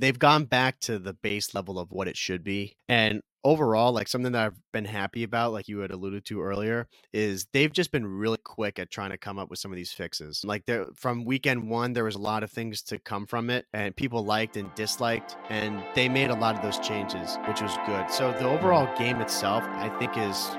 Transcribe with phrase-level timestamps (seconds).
[0.00, 2.76] they've gone back to the base level of what it should be.
[2.88, 6.88] And overall, like something that I've been happy about, like you had alluded to earlier,
[7.12, 9.92] is they've just been really quick at trying to come up with some of these
[9.92, 10.42] fixes.
[10.44, 13.66] Like there from weekend one, there was a lot of things to come from it,
[13.72, 17.76] and people liked and disliked, and they made a lot of those changes, which was
[17.86, 18.10] good.
[18.10, 20.50] So the overall game itself, I think, is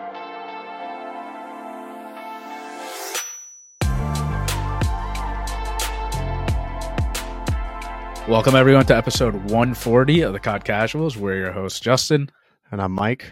[8.31, 11.17] Welcome everyone to episode 140 of the COD Casuals.
[11.17, 12.31] We're your host Justin.
[12.71, 13.25] and I'm Mike.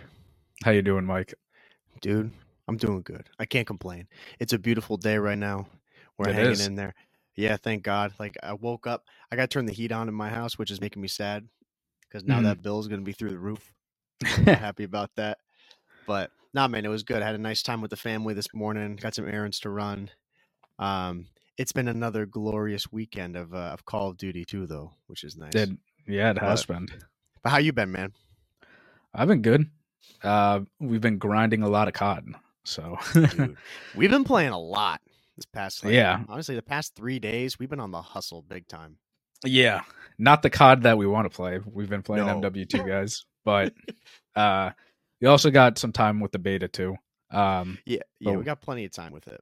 [0.65, 1.33] How you doing, Mike?
[2.01, 2.31] Dude,
[2.67, 3.29] I'm doing good.
[3.39, 4.07] I can't complain.
[4.39, 5.67] It's a beautiful day right now.
[6.17, 6.67] We're It hanging is.
[6.67, 6.93] in there.
[7.37, 8.13] Yeah, thank God.
[8.19, 10.69] Like I woke up, I got to turn the heat on in my house, which
[10.71, 11.47] is making me sad
[12.01, 12.43] because now Mhm.
[12.43, 13.73] that bill is going to be through the roof.
[14.25, 15.37] I'm not happy about that.
[16.07, 17.21] But nah, man, it was good.
[17.21, 18.97] I had a nice time with the family this morning.
[18.97, 20.09] Got some errands to run.
[20.77, 21.27] Um,
[21.59, 25.35] it's been another glorious weekend of uh, of Call of Duty too, though, which is
[25.37, 25.51] nice.
[25.51, 25.77] Did
[26.07, 26.87] yeah, it has been.
[27.43, 28.13] But how you been, man?
[29.13, 29.69] I've been good.
[30.23, 33.57] Uh, we've been grinding a lot of COD, so Dude,
[33.95, 35.01] we've been playing a lot
[35.35, 35.83] this past.
[35.83, 36.23] Like, Yeah.
[36.27, 38.97] honestly, the past three days we've been on the hustle big time.
[39.45, 39.81] yeah,
[40.17, 41.59] not the COD that we want to play.
[41.65, 42.39] We've been playing No.
[42.41, 43.73] MW2 guys, but
[44.35, 44.71] uh,
[45.21, 46.95] we also got some time with the beta too.
[47.31, 49.41] Um, Yeah, yeah, we got plenty of time with it.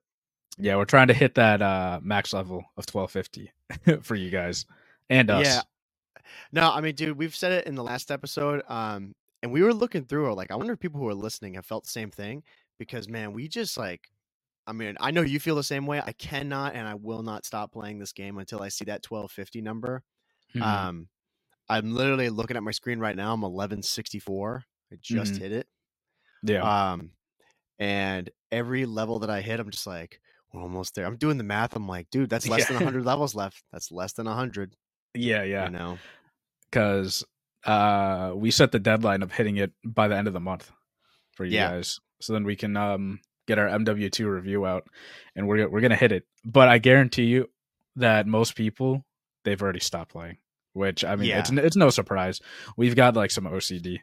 [0.58, 3.52] Yeah, we're trying to hit that uh max level of 1250
[4.04, 4.66] for you guys
[5.10, 5.46] and us.
[5.46, 5.62] Yeah.
[6.52, 8.62] No, I mean, dude, we've said it in the last episode.
[8.68, 11.54] Um, and we were looking through it, like, I wonder if people who are listening
[11.54, 12.44] have felt the same thing
[12.80, 14.10] because, man, we just like,
[14.66, 16.02] I mean, I know you feel the same way.
[16.06, 19.62] I cannot and I will not stop playing this game until I see that 1250
[19.62, 20.04] number.
[20.56, 20.62] Mhm.
[20.62, 21.08] Um,
[21.70, 23.34] I'm literally looking at my screen right now.
[23.34, 24.64] I'm 1164.
[24.92, 25.40] I just Mhm.
[25.40, 25.68] hit it.
[26.44, 26.92] yeah.
[26.92, 27.12] Um,
[27.80, 30.20] and every level that I hit, I'm just like,
[30.62, 31.06] almost there.
[31.06, 31.76] I'm doing the math.
[31.76, 33.64] I'm like, dude, that's less than 100 levels left.
[33.72, 34.76] That's less than 100.
[35.14, 35.66] yeah, yeah.
[35.66, 35.98] You know?
[36.70, 37.24] because
[37.66, 40.70] uh we set the deadline of hitting it by the end of the month
[41.34, 41.70] for you Yeah.
[41.70, 44.86] guys so then we can um get our mw2 review out
[45.36, 47.50] and we're we're gonna hit it but i guarantee you
[47.96, 49.06] that most people
[49.44, 50.38] they've already stopped playing
[50.74, 52.42] which i mean it's it's no surprise
[52.76, 54.00] we've got like some ocd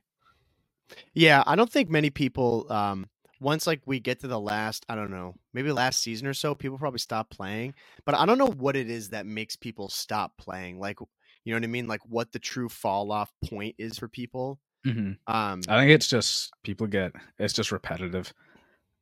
[1.14, 3.06] Yeah, I don't think many people um
[3.44, 6.54] once like we get to the last, I don't know, maybe last season or so,
[6.54, 7.74] people probably stop playing.
[8.06, 10.80] But I don't know what it is that makes people stop playing.
[10.80, 10.98] Like
[11.44, 11.86] you know what I mean?
[11.86, 14.58] Like what the true fall off point is for people.
[14.84, 18.32] hmm Um i think it's just people get it's just repetitive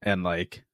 [0.03, 0.65] and like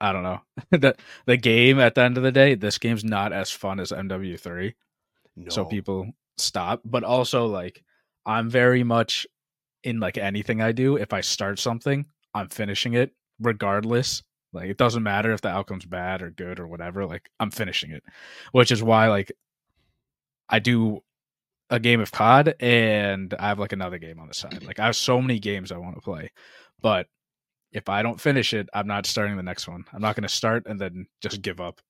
[0.00, 0.94] i don't know the
[1.26, 4.74] the game at the end of the day this game's not as fun as mw3
[5.48, 6.08] so people
[6.38, 7.82] stop but also like
[8.26, 9.26] i'm very much
[9.82, 14.22] in like anything i do if i start something i'm finishing it regardless.
[14.52, 17.90] Like it doesn't matter if the outcome's bad or good or whatever like i'm finishing
[17.90, 18.04] it.
[18.52, 19.32] Which is why like
[20.48, 21.02] i do
[21.70, 24.64] a game of cod and i have like another game on the side.
[24.64, 26.30] Like i have so many games i want to play
[26.80, 27.08] but
[27.72, 29.84] if i don't finish it i'm not starting the next one.
[29.92, 31.80] I'm not going to start and then just give up.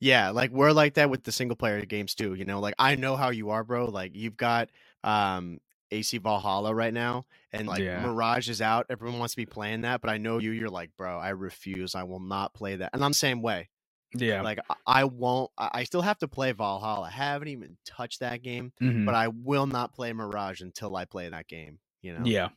[0.00, 2.34] Yeah, like we're like that with the single player games too.
[2.34, 3.86] You know, like I know how you are, bro.
[3.86, 4.70] Like you've got
[5.04, 5.60] um
[5.90, 8.04] AC Valhalla right now, and like Yeah.
[8.04, 8.86] Mirage is out.
[8.90, 10.50] Everyone wants to be playing that, but I know you.
[10.50, 11.94] You're like, bro, I refuse.
[11.94, 12.90] I will not play that.
[12.92, 13.68] And I'm the same way.
[14.14, 15.50] yeah Like I- I won't.
[15.58, 17.06] I still have to play Valhalla.
[17.06, 19.04] I haven't even touched that game, Mhm.
[19.04, 21.80] but I will not play Mirage until I play that game.
[22.02, 22.48] You know, yeah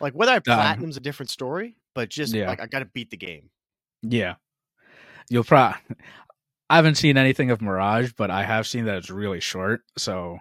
[0.00, 2.48] like whether I Um, platinum's a different story, but just Yeah.
[2.48, 3.50] like I got to beat the game.
[4.02, 4.36] Yeah.
[5.30, 5.80] You'll probably.
[6.70, 9.82] I haven't seen anything of Mirage, but I have seen that it's really short.
[9.96, 10.40] So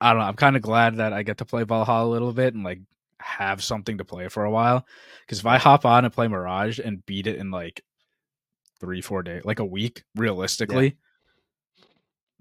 [0.00, 0.26] I don't know.
[0.26, 2.80] I'm kind of glad that I get to play Valhalla a little bit and like
[3.20, 4.86] have something to play for a while.
[5.20, 7.82] Because if I hop on and play Mirage and beat it in like
[8.80, 10.96] three, four days, like a week, realistically,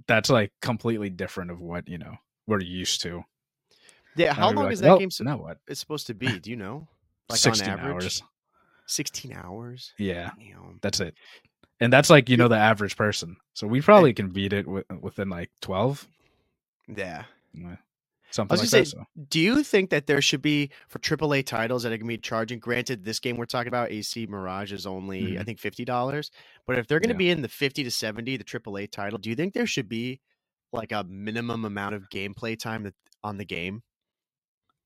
[0.07, 2.15] that's like completely different of what you know
[2.47, 3.23] we're used to.
[4.15, 5.11] Yeah, how long like, is that well, game?
[5.11, 5.57] So- now what?
[5.67, 6.39] it's supposed to be?
[6.39, 6.87] Do you know?
[7.29, 8.23] Like Sixteen on average, hours.
[8.85, 9.93] sixteen hours.
[9.97, 10.79] Yeah, Damn.
[10.81, 11.15] that's it.
[11.79, 13.37] And that's like you know the average person.
[13.53, 16.05] So we probably can beat it wi- within like twelve.
[16.87, 17.23] Yeah.
[17.53, 17.75] Yeah.
[18.49, 18.87] I Something was like gonna that.
[18.87, 19.05] say, So.
[19.29, 22.17] do you think that there should be for AAA titles that are going to be
[22.17, 22.59] charging?
[22.59, 25.45] Granted, this game we're talking about, AC Mirage, is only I Mhm.
[25.45, 26.31] think fifty dollars.
[26.67, 27.17] But if they're going to Yeah.
[27.17, 30.21] be in the fifty to seventy, the AAA title, do you think there should be
[30.73, 33.83] like a minimum amount of gameplay time that on the game?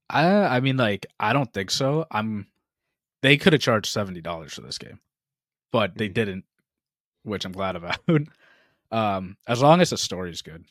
[0.10, 0.25] I
[0.58, 2.06] I mean like I don't think so.
[2.12, 2.48] I'm
[3.24, 5.02] they could have charged seventy dollars for this game,
[5.72, 6.14] but they Mhm.
[6.14, 6.46] didn't,
[7.24, 8.00] which I'm glad about.
[8.92, 10.66] um, as long as the story's good,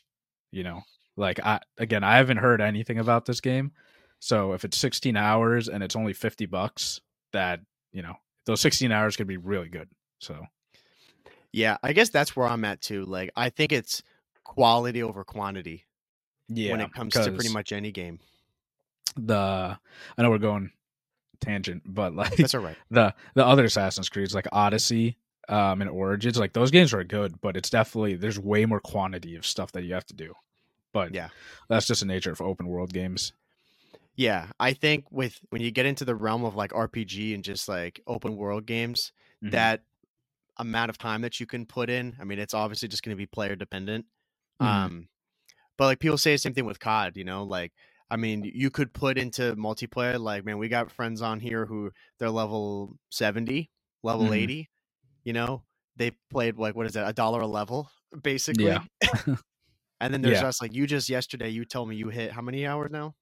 [0.52, 0.82] you know.
[1.16, 3.72] Like I again, I haven't heard anything about this game,
[4.18, 7.00] so if it's 16 hours and it's only 50 bucks,
[7.32, 7.60] that
[7.92, 8.14] you know
[8.46, 9.88] those 16 hours could be really good.
[10.18, 10.46] So
[11.52, 13.04] Yeah, I guess that's where I'm at too.
[13.04, 14.02] Like, I think it's
[14.44, 15.84] quality over quantity.
[16.48, 18.20] Yeah, when it comes to pretty much any game.
[19.16, 19.78] the
[20.16, 20.70] I know we're going
[21.40, 22.76] tangent, but like That's all right.
[22.90, 27.40] the the other Assassin's Creeds like Odyssey um and Origins, like those games are good,
[27.40, 30.34] but it's definitely there's way more quantity of stuff that you have to do.
[30.96, 31.28] But Yeah.
[31.69, 33.34] that's just the nature of open world games.
[34.16, 37.69] Yeah, I think with when you get into the realm of like RPG and just
[37.69, 39.12] like open world games,
[39.43, 39.50] Mhm.
[39.52, 39.82] that
[40.58, 43.19] amount of time that you can put in, I mean, it's obviously just going to
[43.19, 44.06] be player dependent.
[44.60, 44.66] Mhm.
[44.66, 45.08] Um,
[45.78, 47.72] but like people say the same thing with COD, you know, like
[48.10, 51.93] I mean, you could put into multiplayer, like man, we got friends on here who
[52.19, 53.70] they're level seventy,
[54.04, 54.34] level Mhm.
[54.34, 54.70] eighty,
[55.25, 55.64] you know,
[55.96, 57.90] they played like what is it, a dollar a level,
[58.22, 58.64] basically.
[58.66, 58.84] Yeah.
[60.00, 60.48] and then there's Yeah.
[60.48, 63.14] us like you just yesterday you told me you hit how many hours now?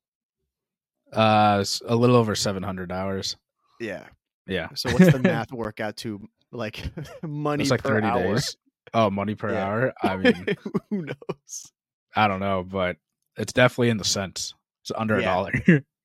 [1.12, 3.36] Uh, a little over seven hundred hours.
[3.80, 4.06] Yeah.
[4.46, 6.20] Yeah, So what's the math work out to
[6.52, 6.82] like
[7.22, 8.34] money It's like per thirty hour?
[8.34, 8.56] days.
[8.92, 9.64] Oh, money per Yeah.
[9.64, 9.94] hour.
[10.02, 10.46] I mean,
[10.90, 11.72] Who knows?
[12.14, 12.96] I don't know, but
[13.36, 14.54] it's definitely in the cents.
[14.82, 15.24] It's under a Yeah.
[15.24, 15.52] dollar,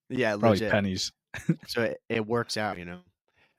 [0.09, 0.71] Yeah, probably legit.
[0.71, 1.11] pennies.
[1.67, 2.99] So it, it works out, you know.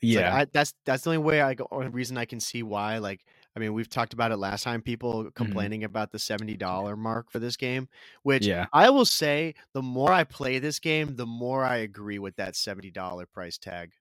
[0.01, 1.65] It's like, Yeah, I, that's that's the only way I go.
[1.71, 2.99] Or reason I can see why.
[2.99, 3.21] Like,
[3.57, 4.83] I mean, we've talked about it last time.
[4.83, 5.65] People Mm-hmm.
[5.65, 7.89] complaining about the seventy dollar mark for this game,
[8.23, 12.19] which yeah, I will say, the more I play this game, the more I agree
[12.19, 13.93] with that seventy dollar price tag.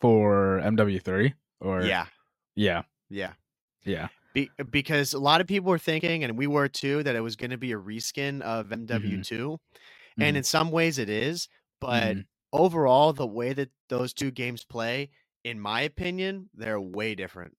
[0.00, 2.06] for MW3 or yeah,
[2.56, 3.34] yeah, yeah.
[3.84, 7.20] yeah, Be, because a lot of people were thinking, and we were too, that it
[7.20, 9.22] was going to be a reskin of Mm-hmm.
[9.22, 9.58] MW2,
[10.20, 10.36] and Mhm.
[10.36, 11.48] in some ways it is.
[11.80, 12.26] But Mhm.
[12.52, 15.10] overall, the way that those two games play,
[15.44, 17.56] in my opinion, they're way different.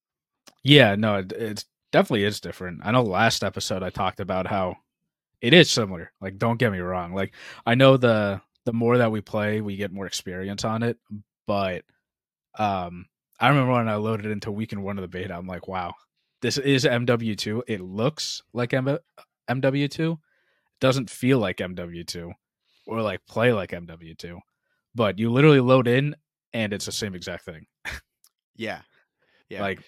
[0.64, 0.96] Yeah.
[0.96, 2.82] No, it, it definitely is different.
[2.84, 4.78] I know last episode I talked about how
[5.42, 6.12] it is similar.
[6.22, 7.14] Like, don't get me wrong.
[7.14, 7.34] Like,
[7.66, 10.98] I know the the more that we play, we get more experience on it.
[11.48, 11.84] But
[12.58, 13.08] um,
[13.40, 15.94] I remember when I loaded into weekend one of the beta, I'm like, wow,
[16.42, 17.64] this is MW2.
[17.68, 19.00] It looks like M-
[19.50, 20.14] MW2.
[20.14, 20.20] It
[20.80, 22.32] doesn't feel like MW2
[22.88, 24.40] or like play like MW2.
[24.94, 26.16] But you literally load in
[26.54, 27.66] and it's the same exact thing.
[28.56, 28.82] Yeah,
[29.50, 29.80] yeah, Like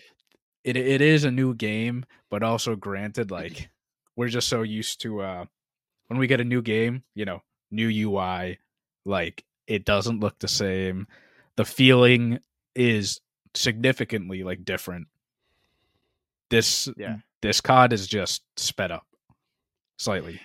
[0.63, 3.69] it it is a new game, but also granted, like
[4.15, 5.45] we're just so used to uh
[6.07, 8.60] when we get a new game, you know, new UI,
[9.06, 11.07] like it doesn't look the same.
[11.56, 12.39] The feeling
[12.75, 13.19] is
[13.54, 15.07] significantly like different.
[16.50, 17.18] This Yeah.
[17.42, 19.06] this COD is just sped up
[19.98, 20.39] slightly.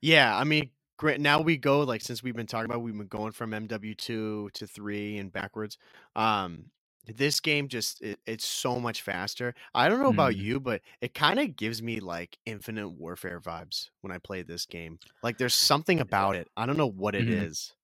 [0.00, 0.36] yeah.
[0.36, 1.20] I mean, great.
[1.20, 4.66] Now we go like since we've been talking about, we've been going from MW2 to
[4.66, 5.78] three and backwards.
[6.16, 6.66] Um,
[7.06, 9.54] this game just it, it's so much faster.
[9.74, 10.38] I don't know about Mhm.
[10.38, 14.66] you, but it kind of gives me like Infinite Warfare vibes when I play this
[14.66, 14.98] game.
[15.22, 16.48] Like, there's something about it.
[16.56, 17.74] I don't know what it is.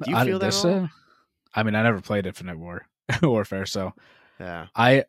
[0.00, 0.04] Mhm.
[0.04, 0.46] Do you I- feel that?
[0.46, 0.84] this, at all?
[0.84, 0.88] uh,
[1.54, 2.86] I mean, I never played Infinite War
[3.22, 3.92] Warfare, so
[4.38, 4.68] yeah.
[4.74, 5.04] I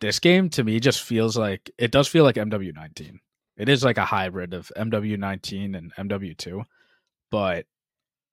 [0.00, 3.18] this game to me just feels like it does feel like MW19.
[3.56, 6.64] It is like a hybrid of MW19 and MW2,
[7.30, 7.66] but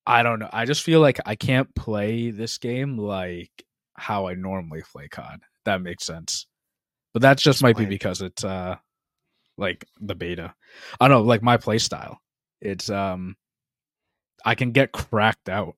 [0.06, 0.50] I don't know.
[0.54, 3.65] I just feel like I can't play this game like
[3.96, 5.42] how I normally play COD.
[5.66, 6.48] That makes sense.
[7.14, 8.76] But that just might be because it's uh
[9.58, 10.54] like the beta.
[11.00, 12.20] I don't know, like my play style.
[12.62, 13.36] It's um
[14.44, 15.76] I can get cracked out,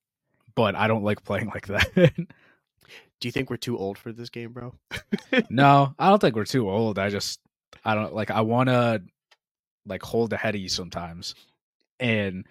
[0.55, 1.93] but I don't like playing like that.
[3.19, 4.73] Do you think we're too old for this game, bro?
[5.49, 6.99] no, I don't think we're too old.
[6.99, 7.39] I just
[7.85, 9.01] I don't like I want to
[9.85, 11.35] like hold a heady sometimes.
[11.99, 12.45] And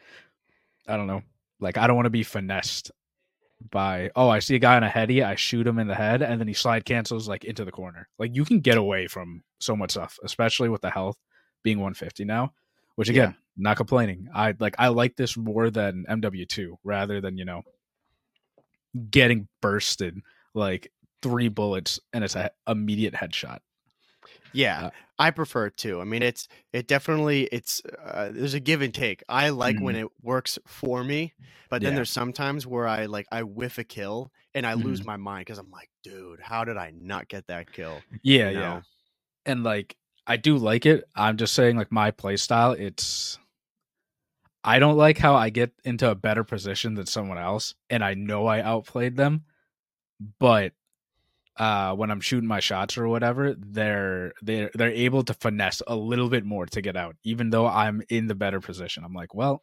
[0.88, 1.22] I don't know.
[1.60, 2.90] Like I don't want to be finessed
[3.70, 6.22] by oh, I see a guy on a heady, I shoot him in the head
[6.22, 8.08] and then he slide cancels like into the corner.
[8.18, 11.18] Like you can get away from so much stuff, especially with the health
[11.62, 12.52] being 150 now,
[12.96, 14.28] which again, not complaining.
[14.34, 17.62] I like I like this more than MW2 rather than, you know,
[19.10, 20.20] getting bursted
[20.54, 23.58] like three bullets and it's a immediate headshot.
[24.52, 26.00] Yeah, Uh, I prefer it too.
[26.00, 29.22] I mean, it's it definitely it's uh, there's a give and take.
[29.28, 31.34] I like when it works for me,
[31.70, 31.92] but then Mm-hmm.
[31.92, 31.96] Yeah.
[31.96, 35.58] there's sometimes where I like I whiff a kill and I lose my mind because
[35.58, 38.06] I'm like, dude, how did I not get that kill?
[38.22, 38.82] Yeah, you yeah.
[39.46, 41.04] And like I do like it.
[41.14, 43.38] I'm just saying like my play style, it's
[44.64, 48.14] I don't like how I get into a better position than someone else and I
[48.14, 49.44] know I outplayed them,
[50.38, 50.72] but
[51.58, 55.96] uh when I'm shooting my shots or whatever, they're they're they're able to finesse a
[55.96, 59.04] little bit more to get out, even though I'm in the better position.
[59.04, 59.62] I'm like, well,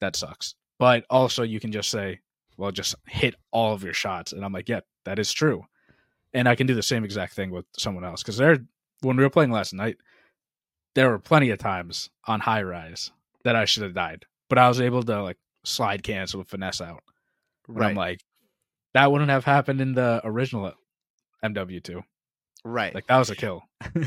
[0.00, 0.54] that sucks.
[0.78, 2.20] But also you can just say,
[2.56, 4.32] well, just hit all of your shots.
[4.32, 5.64] And I'm like, yeah, that is true.
[6.34, 8.22] And I can do the same exact thing with someone else.
[8.22, 8.58] Because there
[9.00, 9.96] when we were playing last night,
[10.94, 13.10] there were plenty of times on high rise
[13.44, 14.24] that I should have died.
[14.48, 17.02] But I was able to like slide cancel and finesse out.
[17.68, 18.24] And Right, I'm like,
[18.94, 20.72] that wouldn't have happened in the original
[21.44, 22.02] MW2.
[22.64, 22.94] right.
[22.94, 23.62] Like that was a kill.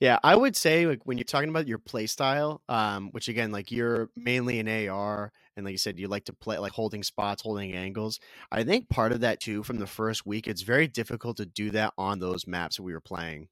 [0.00, 3.52] Yeah, I would say like when you're talking about your play style, um, which again,
[3.52, 7.04] like you're mainly an AR, and like you said, you like to play like holding
[7.04, 8.18] spots, holding angles.
[8.50, 11.70] I think part of that too, from the first week, it's very difficult to do
[11.70, 13.46] that on those maps that we were playing.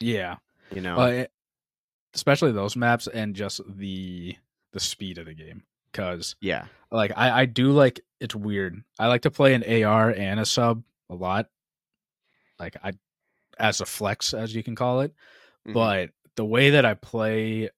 [0.00, 0.38] Yeah,
[0.72, 1.32] You know, uh, it-
[2.14, 4.34] especially those maps and just the
[4.72, 5.62] the speed of the game.
[5.92, 8.82] Because yeah, like I I do like it's weird.
[8.98, 11.46] I like to play an AR and a sub a lot.
[12.58, 12.92] Like I
[13.58, 15.14] as a flex, as you can call it.
[15.66, 15.74] Mhm.
[15.74, 17.70] But the way that I play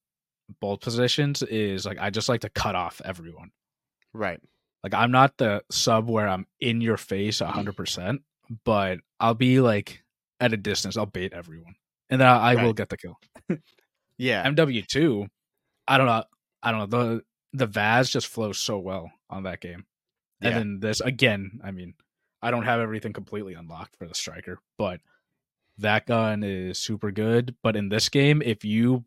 [0.61, 3.50] both positions is like I just like to cut off everyone.
[4.12, 4.40] right.
[4.85, 7.52] Like I'm not the sub where I'm in your face Mm.
[7.52, 8.20] 100%,
[8.64, 10.02] but I'll be like
[10.40, 10.97] at a distance.
[10.97, 11.75] I'll bait everyone.
[12.11, 13.18] And then I, I will get the kill.
[14.18, 15.28] Yeah, MW2,
[15.87, 16.25] I don't know.
[16.62, 16.99] I don't know.
[17.14, 19.85] The the Vaz just flows so well on that game.
[20.40, 20.58] And Yeah.
[20.58, 21.94] then this again, I mean,
[22.42, 25.00] I don't have everything completely unlocked for the striker, but
[25.78, 27.57] that gun is super good.
[27.62, 29.04] But in this game, if you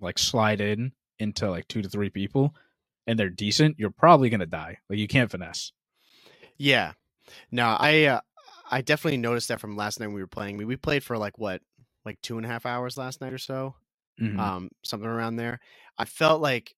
[0.00, 2.54] like slide in into like two to three people
[3.06, 4.78] and they're decent, you're probably gonna die.
[4.88, 5.72] Like you can't finesse.
[6.58, 6.92] yeah.
[7.50, 8.20] No, I uh,
[8.70, 10.56] I definitely noticed that from last night we were playing.
[10.56, 11.62] We we played for like what,
[12.04, 13.74] like two and a half hours last night or so.
[14.20, 14.38] Mhm.
[14.38, 15.60] um, something around there.
[15.98, 16.74] I felt like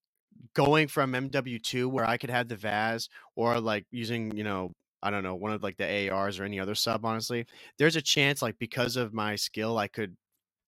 [0.54, 4.72] going from MW2 where I could have the Vaz or like using, you know,
[5.02, 7.46] I don't know, one of like the ARs or any other sub, honestly,
[7.78, 10.16] there's a chance like because of my skill, I could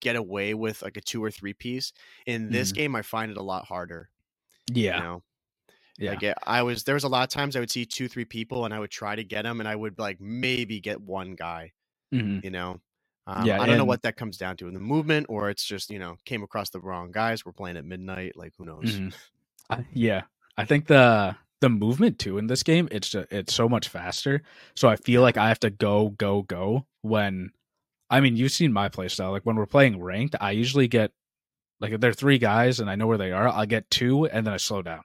[0.00, 1.92] get away with like a two or three piece.
[2.26, 2.72] In this Mhm.
[2.72, 4.10] game, I find it a lot harder.
[4.72, 5.24] yeah, You know,
[5.98, 8.24] yeah, like I was, there was a lot of times I would see two, three
[8.24, 11.34] people and I would try to get them and I would like maybe get one
[11.34, 11.72] guy,
[12.12, 12.42] Mhm.
[12.42, 12.80] you know.
[13.26, 15.64] Um, Yeah, I don't know what that comes down to in the movement, or it's
[15.64, 17.44] just you know came across the wrong guys.
[17.46, 19.02] We're playing at midnight, like who knows?
[19.02, 19.14] Mhm.
[19.70, 20.24] I- yeah.
[20.56, 24.42] I think the the movement too in this game it's just, it's so much faster.
[24.76, 27.50] So I feel like I have to go go go when
[28.10, 29.32] I mean you've seen my playstyle.
[29.32, 31.10] Like when we're playing ranked, I usually get
[31.80, 34.26] like if there are three guys and I know where they are, I'll get two
[34.26, 35.02] and then I slow down.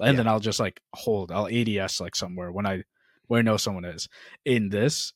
[0.00, 0.16] And Yeah.
[0.16, 1.30] then I'll just like hold.
[1.30, 2.84] I'll ADS like somewhere when I
[3.26, 4.08] where I know someone is.
[4.46, 5.12] In this,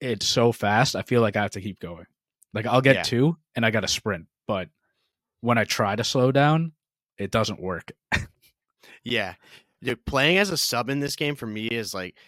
[0.00, 0.96] it's so fast.
[0.96, 2.06] I feel like I have to keep going.
[2.52, 3.02] Like I'll get Yeah.
[3.04, 4.68] two and I got to sprint, but
[5.40, 6.72] when I try to slow down,
[7.16, 7.92] it doesn't work.
[9.02, 9.34] Yeah,
[9.82, 12.18] Dude, playing as a sub in this game for me is like,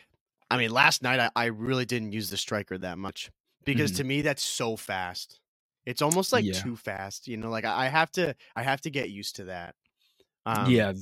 [0.51, 3.31] I mean, last night I, I really didn't use the striker that much
[3.65, 3.95] because Mhm.
[3.95, 5.41] to me that's so fast.
[5.87, 6.53] It's almost like Yeah.
[6.53, 7.51] too fast, you know.
[7.51, 9.75] Like I, I have to, I have to get used to that.
[10.47, 10.93] Um, yeah,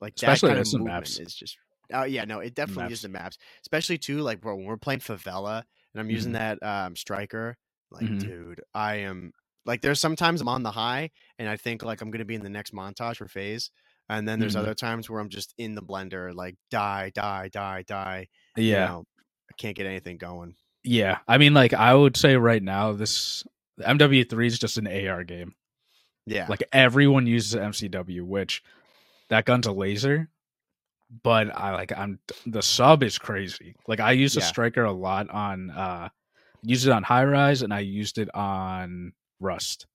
[0.00, 1.20] like especially that kind of movement maps.
[1.20, 1.58] is just.
[1.92, 3.02] Oh yeah, no, it definitely is maps.
[3.02, 4.20] the maps, especially too.
[4.20, 5.64] Like bro, when we're playing favela
[5.94, 7.56] and I'm using that um striker,
[7.90, 8.18] like Mhm.
[8.18, 9.32] dude, I am
[9.66, 12.42] like there's sometimes I'm on the high and I think like I'm gonna be in
[12.42, 13.70] the next montage for FaZe,
[14.08, 14.60] and then there's Mhm.
[14.60, 18.28] other times where I'm just in the blender, like die, die, die, die.
[18.56, 19.04] yeah, you know,
[19.50, 20.54] I can't get anything going.
[20.84, 21.18] yeah.
[21.28, 23.44] I mean, like I would say right now, this
[23.80, 25.54] MW3 is just an AR game.
[26.26, 28.62] Yeah, Like everyone uses MCW, which
[29.28, 30.28] that gun's a laser.
[31.22, 33.74] But I like I'm the sub is crazy.
[33.86, 34.42] Like I use Yeah.
[34.42, 36.08] striker a lot on uh
[36.62, 39.86] used it on high rise and I used it on rust.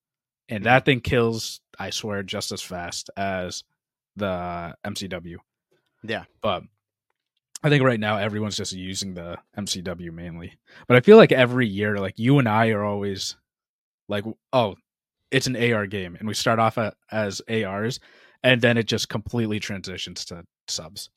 [0.49, 0.65] And Mhm.
[0.65, 3.63] that thing kills, I swear, just as fast as
[4.17, 5.37] the MCW.
[6.03, 6.63] yeah, But
[7.63, 10.53] I think right now everyone's just using the MCW mainly.
[10.87, 13.37] But I feel like every year, like you and I are always
[14.09, 14.75] like, oh,
[15.31, 17.99] it's an AR game, and we start off at, as ARs,
[18.43, 21.09] and then it just completely transitions to subs.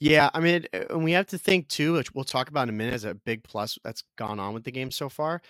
[0.00, 0.30] yeah.
[0.34, 2.72] I mean, uh, and we have to think too, which we'll talk about in a
[2.72, 5.42] minute, as a big plus that's gone on with the game so far.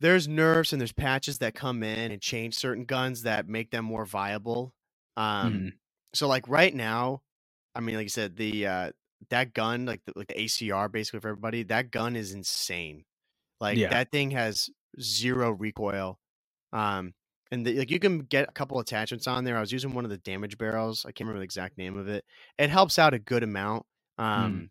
[0.00, 3.86] There's nerfs and there's patches that come in and change certain guns that make them
[3.86, 4.74] more viable.
[5.16, 5.78] Um, Mhm.
[6.14, 7.22] so like right now,
[7.74, 8.92] I mean, like you said, the uh
[9.30, 13.04] that gun, like the like the ACR basically for everybody, that gun is insane.
[13.60, 13.90] Like Yeah.
[13.90, 14.70] that thing has
[15.00, 16.18] zero recoil.
[16.72, 17.14] Um
[17.52, 19.56] and the, like you can get a couple attachments on there.
[19.56, 21.04] I was using one of the damage barrels.
[21.06, 22.24] I can't remember the exact name of it.
[22.58, 23.86] It helps out a good amount.
[24.18, 24.70] Um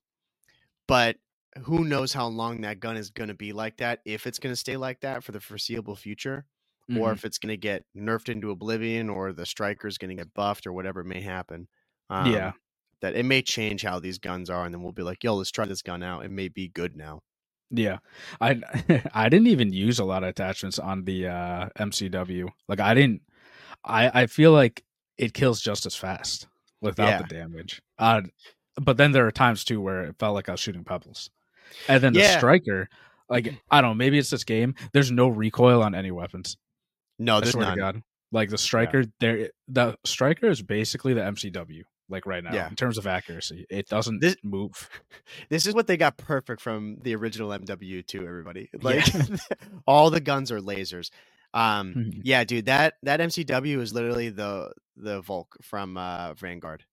[0.88, 1.18] but
[1.64, 4.52] who knows how long that gun is going to be like that if it's going
[4.54, 6.46] to stay like that for the foreseeable future
[6.89, 7.13] or Mhm.
[7.13, 10.68] if it's going to get nerfed into oblivion or the striker's going to get buffed
[10.68, 11.68] or whatever may happen.
[12.10, 12.51] Um, Yeah.
[13.01, 15.51] That it may change how these guns are, and then we'll be like, yo, let's
[15.51, 16.24] try this gun out.
[16.25, 17.22] It may be good now.
[17.72, 17.98] Yeah,
[18.39, 18.62] I
[19.13, 22.48] I didn't even use a lot of attachments on the uh, MCW.
[22.68, 23.22] Like I didn't.
[23.84, 24.84] I I feel like
[25.18, 26.48] it kills just as fast
[26.82, 27.22] without Yeah.
[27.24, 27.82] the damage.
[27.98, 28.22] Uh,
[28.80, 31.30] but then there are times too where it felt like I was shooting pebbles,
[31.88, 32.38] and then the Yeah.
[32.38, 32.88] striker,
[33.30, 34.75] like I don't know, maybe it's this game.
[34.94, 36.58] There's no recoil on any weapons.
[37.19, 37.75] No, I there's swear none.
[37.77, 41.84] to God, like the striker, there the striker is basically the MCW.
[42.07, 42.67] Like right now, Yeah.
[42.69, 44.89] in terms of accuracy, it doesn't This- move.
[45.50, 48.69] This is what they got perfect from the original MW2, everybody.
[48.74, 48.79] Yeah.
[48.84, 49.05] Like
[49.88, 51.10] all the guns are lasers.
[51.53, 52.22] Um, Mhm.
[52.24, 56.84] yeah, dude, that that MCW is literally the the Volk from uh, Vanguard.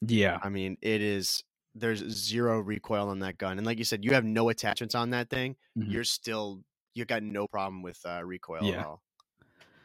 [0.00, 0.38] Yeah.
[0.42, 1.42] I mean, it is.
[1.74, 5.10] There's zero recoil on that gun, and like you said, you have no attachments on
[5.10, 5.56] that thing.
[5.78, 5.92] Mhm.
[5.92, 6.62] You're still
[6.94, 8.80] you got no problem with uh, recoil Yeah.
[8.80, 9.02] at all.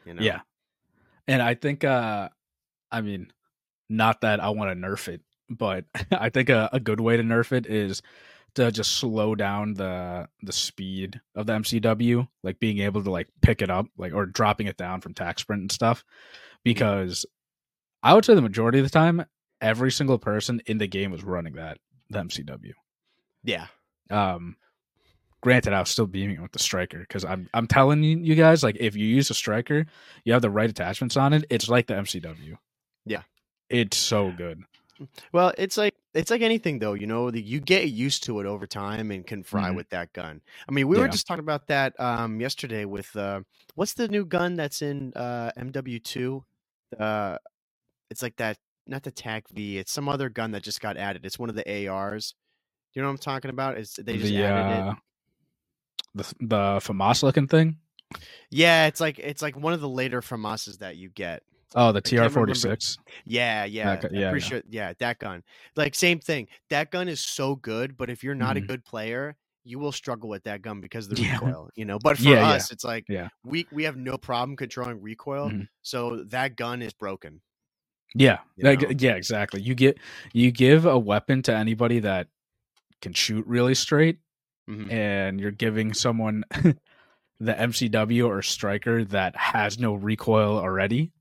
[0.04, 0.22] You know?
[0.22, 0.40] Yeah.
[1.26, 2.28] And I think uh
[2.90, 3.32] I mean
[3.88, 7.22] not that I want to nerf it, but I think a, a good way to
[7.22, 8.02] nerf it is
[8.54, 13.28] to just slow down the the speed of the MCW, like being able to like
[13.40, 16.04] pick it up, like or dropping it down from tac sprint and stuff.
[16.64, 17.24] Because
[18.02, 19.24] I would say the majority of the time,
[19.60, 21.78] every single person in the game was running that
[22.10, 22.72] the MCW.
[23.42, 23.66] yeah,
[24.10, 24.56] Um,
[25.42, 28.76] granted, I was still beaming with the striker because I'm I'm telling you, guys, like
[28.80, 29.84] if you use a striker,
[30.24, 31.44] you have the right attachments on it.
[31.50, 32.56] It's like the MCW.
[33.04, 33.22] Yeah.
[33.68, 34.62] it's so good.
[35.32, 38.46] Well, it's like it's like anything though, you know, the, you get used to it
[38.46, 39.76] over time and can fry Mhm.
[39.76, 40.40] with that gun.
[40.68, 43.40] I mean, we were just talking about that um yesterday with uh
[43.74, 46.44] what's the new gun that's in uh MW2?
[46.98, 47.38] Uh
[48.10, 51.24] it's like that not the TAQ-V, it's some other gun that just got added.
[51.24, 52.34] It's one of the ARs.
[52.94, 53.78] You know what I'm talking about?
[53.78, 54.96] It's they just the added it.
[56.14, 57.76] The the FAMAS looking thing.
[58.50, 61.42] Yeah, it's like it's like one of the later FAMASs that you get.
[61.74, 62.00] Oh, the.
[62.02, 62.98] TR forty six.
[63.24, 64.48] Yeah, yeah, gu- I'm yeah, pretty yeah.
[64.48, 64.62] sure.
[64.68, 65.42] Yeah, that gun.
[65.76, 66.48] Like same thing.
[66.70, 68.64] That gun is so good, but if you're not Mhm.
[68.64, 71.32] a good player, you will struggle with that gun because of the Yeah.
[71.34, 71.70] recoil.
[71.74, 73.28] You know, but for Yeah, us, it's like Yeah.
[73.44, 75.48] we we have no problem controlling recoil.
[75.50, 75.68] Mhm.
[75.80, 77.40] So that gun is broken.
[78.14, 79.62] Yeah, You like, yeah, exactly.
[79.62, 79.96] You get
[80.34, 82.28] you give a weapon to anybody that
[83.00, 84.18] can shoot really straight,
[84.72, 84.90] Mhm.
[84.92, 86.44] and you're giving someone
[87.40, 91.12] the MCW or striker that has no recoil already.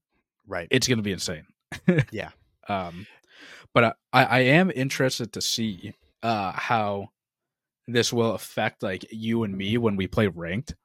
[0.48, 0.68] Right.
[0.72, 1.46] It's going to be insane.
[2.12, 2.30] Yeah.
[2.68, 3.08] Um,
[3.74, 5.94] but I, I am interested to see
[6.24, 7.10] uh how
[7.88, 10.76] this will affect like you and me when we play ranked.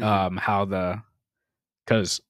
[0.00, 0.04] Mhm.
[0.04, 1.02] Um, how the
[1.84, 2.20] because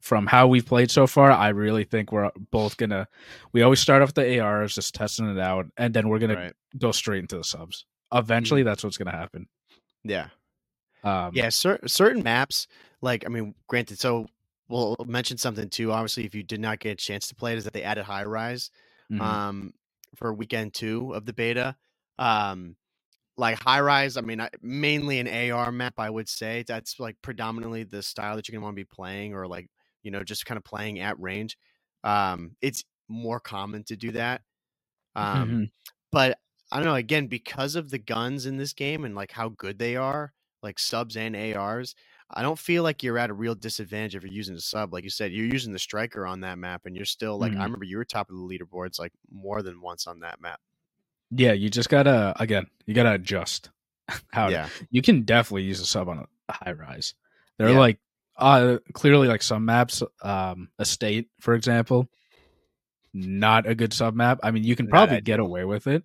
[0.00, 3.08] from how we've played so far, I really think we're both gonna.
[3.52, 6.52] We always start off the ARs, just testing it out, and then we're gonna right.
[6.78, 7.86] go straight into the subs.
[8.12, 9.48] Eventually, that's what's gonna happen.
[10.04, 10.28] Yeah.
[11.04, 12.66] Um, Yeah, cer- certain maps,
[13.00, 14.28] like I mean, granted, so
[14.68, 15.92] we'll mention something too.
[15.92, 18.04] Obviously, if you did not get a chance to play it, is that they added
[18.04, 18.70] high rise
[19.10, 19.20] mhm.
[19.20, 19.74] um
[20.16, 21.76] for weekend two of the beta.
[22.18, 22.76] Um
[23.38, 26.64] like high rise, I mean I- mainly an AR map, I would say.
[26.66, 29.70] That's like predominantly the style that you're gonna want to be playing, or like,
[30.02, 31.58] you know, just kind of playing at range.
[32.04, 34.42] Um, it's more common to do that.
[35.16, 35.72] Um, Mhm.
[36.12, 36.38] but
[36.72, 39.78] I don't know, again, because of the guns in this game and like how good
[39.78, 41.94] they are, like subs and ARs,
[42.30, 44.92] I don't feel like you're at a real disadvantage if you're using a sub.
[44.92, 47.62] Like you said, you're using the striker on that map, and you're still like I
[47.62, 47.64] Mhm.
[47.64, 50.60] remember you were top of the leaderboards like more than once on that map.
[51.30, 53.70] yeah, you just gotta again, you gotta adjust
[54.32, 57.14] how yeah, you can definitely use a sub on a high rise.
[57.58, 57.74] They're Yeah.
[57.74, 57.98] like
[58.36, 62.08] uh clearly like some maps, um estate, for example,
[63.12, 64.40] not a good sub map.
[64.42, 66.04] I mean you can probably get away with it,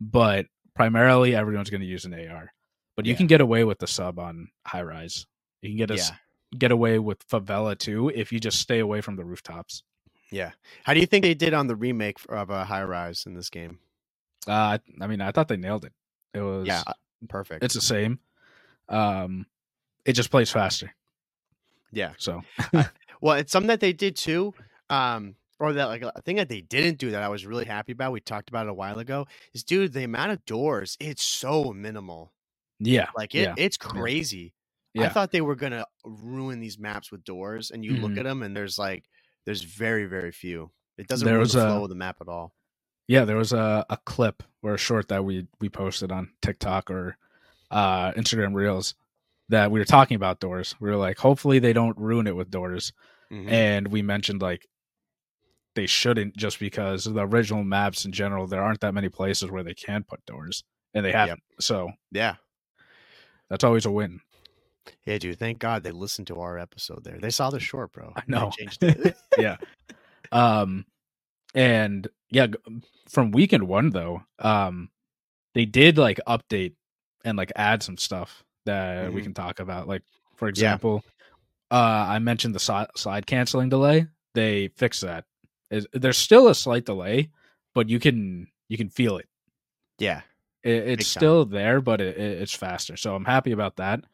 [0.00, 2.52] but primarily everyone's gonna use an AR.
[2.96, 3.16] But you Yeah.
[3.18, 5.26] can get away with the sub on high rise.
[5.62, 6.16] You can get a s- yeah,
[6.58, 9.82] get away with favela too if you just stay away from the rooftops.
[10.30, 10.52] yeah.
[10.84, 13.50] How do you think they did on the remake of a high rise in this
[13.50, 13.78] game?
[14.46, 15.92] Uh I mean I thought they nailed it.
[16.34, 16.92] It was Yeah, uh,
[17.28, 17.62] perfect.
[17.64, 18.18] it's the same.
[18.88, 19.46] Um
[20.04, 20.94] it just plays faster.
[21.92, 22.12] yeah.
[22.18, 22.42] So
[23.20, 24.52] Well, it's something that they did too.
[24.90, 27.92] Um, or that like a thing that they didn't do that I was really happy
[27.92, 28.12] about.
[28.12, 29.26] We talked about it a while ago.
[29.52, 32.32] Is dude, the amount of doors, it's so minimal.
[32.80, 33.08] yeah.
[33.16, 33.54] Like it, Yeah.
[33.56, 34.52] it's crazy.
[34.94, 35.06] Yeah.
[35.06, 38.18] I thought they were gonna ruin these maps with doors, and you look Mhm.
[38.18, 39.04] at them, and there's like
[39.44, 40.70] there's very very few.
[40.98, 42.54] It doesn't There was the a- of the map at all.
[43.06, 46.90] Yeah, there was a, a clip or a short that we we posted on TikTok
[46.90, 47.16] or
[47.70, 48.94] uh, Instagram Reels
[49.48, 50.74] that we were talking about doors.
[50.80, 52.92] We were like, hopefully they don't ruin it with doors,
[53.32, 53.50] Mhm.
[53.50, 54.66] and we mentioned like
[55.74, 59.62] they shouldn't just because the original maps in general there aren't that many places where
[59.62, 61.42] they can put doors, and they haven't.
[61.60, 62.36] So Yeah,
[63.50, 64.20] that's always a win.
[65.06, 65.38] yeah, dude.
[65.38, 67.18] Thank God they listened to our episode there.
[67.18, 68.12] They saw the short, bro.
[68.16, 68.50] I know.
[68.56, 69.16] changed it.
[69.38, 69.56] yeah.
[70.32, 70.84] Um,
[71.54, 72.48] and yeah,
[73.08, 74.90] from weekend one though, um,
[75.54, 76.74] they did like update
[77.24, 79.24] and like add some stuff that we Mhm.
[79.24, 79.86] can talk about.
[79.88, 80.02] Like
[80.36, 81.04] for example,
[81.70, 84.06] uh, I mentioned the side slide canceling delay.
[84.34, 85.24] They fixed that.
[85.74, 87.30] Is there's still a slight delay,
[87.74, 89.28] but you can you can feel it.
[89.98, 90.22] yeah,
[90.62, 92.96] It, it's still there, but it, it, it's faster.
[92.96, 94.04] So I'm happy about that.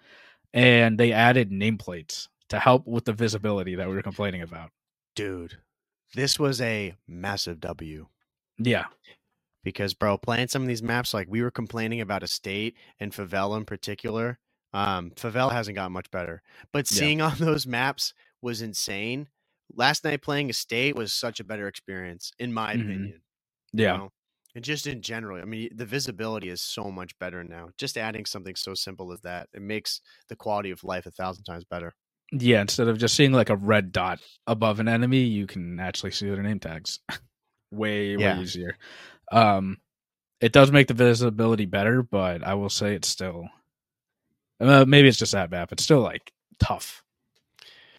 [0.53, 4.70] And they added nameplates to help with the visibility that we were complaining about.
[5.14, 5.59] dude.
[6.14, 8.09] This was a massive W.
[8.59, 8.87] Yeah.
[9.62, 13.57] because bro playing some of these maps like we were complaining about estate and favela
[13.57, 14.38] in particular
[14.73, 16.42] Um, Favela hasn't gotten much better,
[16.73, 16.99] but Yeah.
[16.99, 19.29] seeing on those maps was insane.
[19.74, 22.80] Last night playing Estate was such a better experience, in my Mhm.
[22.83, 23.22] opinion.
[23.76, 23.96] you Yeah.
[23.98, 24.12] know?
[24.54, 27.70] And just in general, I mean, the visibility is so much better now.
[27.78, 31.44] Just adding something so simple as that, it makes the quality of life a thousand
[31.44, 31.94] times better.
[32.33, 36.12] Yeah, instead of just seeing like a red dot above an enemy, you can actually
[36.12, 37.00] see their name tags.
[37.70, 38.42] way, way Yeah.
[38.42, 38.76] easier.
[39.33, 39.78] Um
[40.40, 43.48] it does make the visibility better, but I will say it's still
[44.61, 45.72] uh, maybe it's just that map.
[45.72, 47.02] It's still like tough.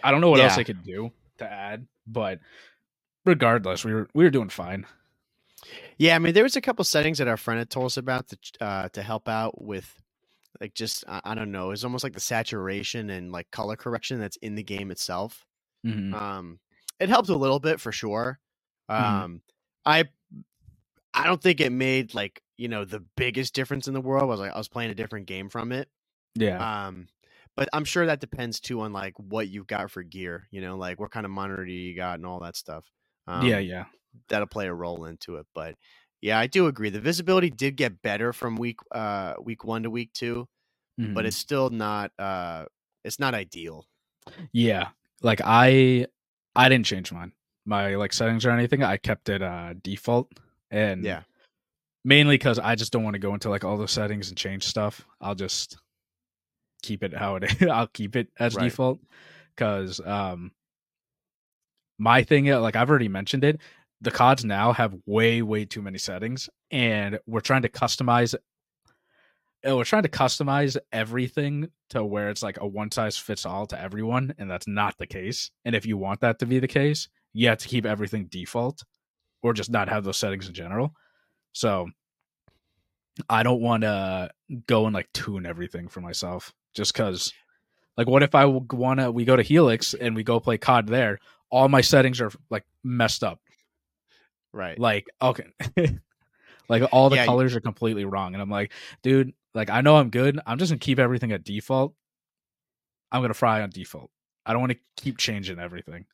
[0.04, 0.58] I don't know what else Yeah.
[0.58, 2.40] they could do to add, but
[3.26, 4.86] regardless, we were we were doing fine.
[5.98, 8.28] Yeah, I mean, there was a couple settings that our friend had told us about
[8.30, 10.02] to uh, to help out with,
[10.60, 14.20] like, just I, I don't know, it's almost like the saturation and like color correction
[14.20, 15.46] that's in the game itself.
[15.86, 16.14] Mhm.
[16.14, 16.60] Um,
[17.00, 18.40] it helped a little bit for sure.
[18.90, 18.96] Mhm.
[18.96, 19.42] Um,
[19.86, 20.06] I
[21.14, 24.24] I don't think it made like you know the biggest difference in the world.
[24.24, 25.90] I was like I was playing a different game from it.
[26.36, 26.88] Yeah.
[26.88, 27.08] Um,
[27.56, 30.48] but I'm sure that depends too on like what you've got for gear.
[30.52, 32.86] You know, like what kind of monitor you got and all that stuff.
[33.28, 33.86] Um, yeah, yeah.
[34.30, 35.46] that'll play a role into it.
[35.54, 35.76] But
[36.22, 36.90] yeah, I do agree.
[36.90, 40.48] The visibility did get better from week uh week one to week two,
[40.98, 41.28] but Mhm.
[41.28, 42.66] it's still not uh
[43.04, 43.86] it's not ideal.
[44.52, 44.90] Yeah.
[45.22, 46.08] Like I
[46.56, 47.34] I didn't change mine.
[47.66, 48.84] My like settings or anything.
[48.84, 50.32] I kept it uh default
[50.70, 51.24] and Yeah.
[52.04, 54.66] mainly cuz I just don't want to go into like all the settings and change
[54.66, 55.06] stuff.
[55.22, 55.78] I'll just
[56.82, 57.68] keep it how it is.
[57.70, 58.66] I'll keep it as Right.
[58.66, 59.00] default
[59.58, 60.52] cuz um
[61.98, 63.60] my thing uh, like I've already mentioned it,
[64.02, 68.36] the CODs now have way way too many settings and we're trying to customize
[69.68, 73.68] uh, we're trying to customize everything to where it's like a one size fits all
[73.68, 75.52] to everyone, and that's not the case.
[75.66, 78.84] And if you want that to be the case, you have to keep everything default
[79.44, 80.94] or just not have those settings in general.
[81.54, 81.90] So
[83.30, 84.32] I don't want to
[84.68, 87.34] go and like tune everything for myself just because,
[87.98, 90.88] like, what if I want to, we go to Helix and we go play COD
[90.88, 91.20] there?
[91.50, 93.40] All my settings are like messed up.
[94.54, 94.78] Right.
[94.80, 95.46] Like, okay.
[96.70, 98.34] like all the Yeah, you- colors are completely wrong.
[98.34, 100.40] And I'm like, dude, like I know I'm good.
[100.46, 101.94] I'm just gonna keep everything at default.
[103.12, 104.10] I'm gonna fry on default.
[104.46, 106.06] I don't want to keep changing everything.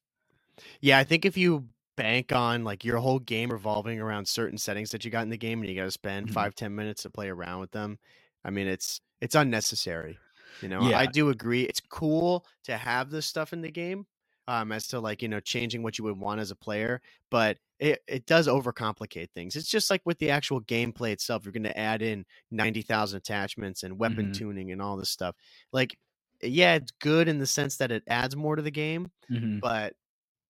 [0.82, 4.92] Yeah, I think if you bank on like your whole game revolving around certain settings
[4.92, 6.34] that you got in the game and you got to spend Mhm.
[6.34, 8.00] five ten minutes to play around with them,
[8.44, 10.18] I mean it's it's unnecessary.
[10.62, 10.94] You know, Yeah.
[10.94, 11.64] I do agree.
[11.64, 14.08] It's cool to have this stuff in the game,
[14.48, 17.60] um, as to like you know changing what you would want as a player, but
[17.80, 19.56] it it does overcomplicate things.
[19.56, 21.46] It's just like with the actual gameplay itself.
[21.46, 24.32] You're going to add in ninety thousand attachments and weapon Mhm.
[24.32, 25.36] tuning and all this stuff.
[25.74, 25.98] Like,
[26.42, 29.60] yeah, it's good in the sense that it adds more to the game, Mm-hmm.
[29.62, 29.96] but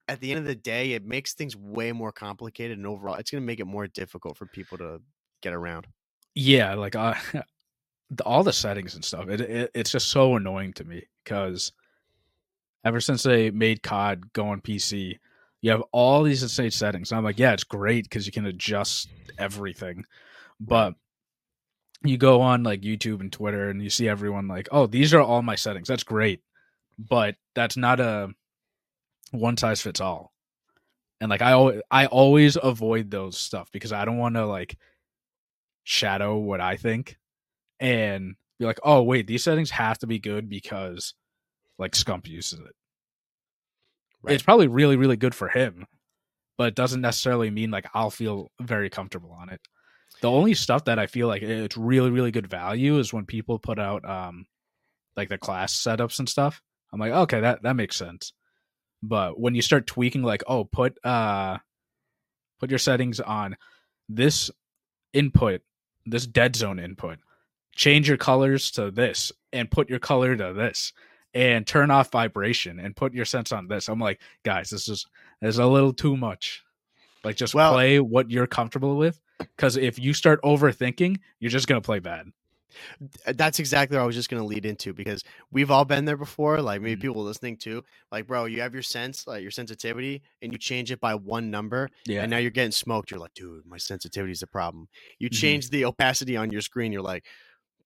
[0.08, 3.32] at the end of the day, it makes things way more complicated, and overall, it's
[3.32, 5.02] going to make it more difficult for people to
[5.42, 5.88] get around.
[6.36, 7.16] Yeah, like uh,
[8.12, 9.30] the, all the settings and stuff.
[9.30, 11.72] It, it it's just so annoying to me because
[12.84, 15.20] ever since they made COD go on PC,
[15.62, 17.12] you have all these insane settings.
[17.12, 20.06] And I'm like, yeah, it's great because you can adjust everything,
[20.60, 20.96] but
[22.04, 25.22] you go on like YouTube and Twitter and you see everyone like, oh, these are
[25.22, 25.88] all my settings.
[25.88, 26.42] That's great,
[26.98, 28.30] but that's not a
[29.32, 30.32] one size fits all.
[31.20, 34.78] And like I always, I always avoid those stuff because I don't want to like
[35.84, 37.18] shadow what I think
[37.80, 41.14] and be like, oh wait, these settings have to be good because
[41.78, 42.76] like Scump uses it.
[44.28, 45.86] It's probably really, really good for him,
[46.58, 49.62] but it doesn't necessarily mean like I'll feel very comfortable on it.
[50.22, 53.60] The only stuff that I feel like it's really, really good value is when people
[53.60, 54.46] put out um
[55.16, 56.62] like the class setups and stuff.
[56.92, 58.34] I'm like, okay, that that makes sense.
[59.04, 61.58] But when you start tweaking, like, oh, put uh
[62.60, 63.56] put your settings on
[64.10, 64.50] this
[65.14, 65.62] input,
[66.06, 67.20] this dead zone input,
[67.78, 70.92] change your colors to this, and put your color to this,
[71.34, 73.88] and turn off vibration and put your sense on this.
[73.88, 75.06] I'm like, guys, this is
[75.40, 76.64] this is a little too much.
[77.24, 79.22] Like, just Well- play what you're comfortable with.
[79.40, 82.32] Because if you start overthinking, you're just gonna play bad.
[83.26, 86.18] That's exactly what I was just going to lead into because we've all been there
[86.18, 86.62] before.
[86.62, 87.02] Like maybe Mhm.
[87.02, 87.84] people listening too.
[88.12, 91.50] Like, bro, you have your sense, like your sensitivity, and you change it by one
[91.50, 93.10] number, Yeah, and now you're getting smoked.
[93.10, 94.90] You're like, dude, my sensitivity is the problem.
[95.18, 95.40] You Mhm.
[95.40, 96.92] change the opacity on your screen.
[96.92, 97.26] You're like,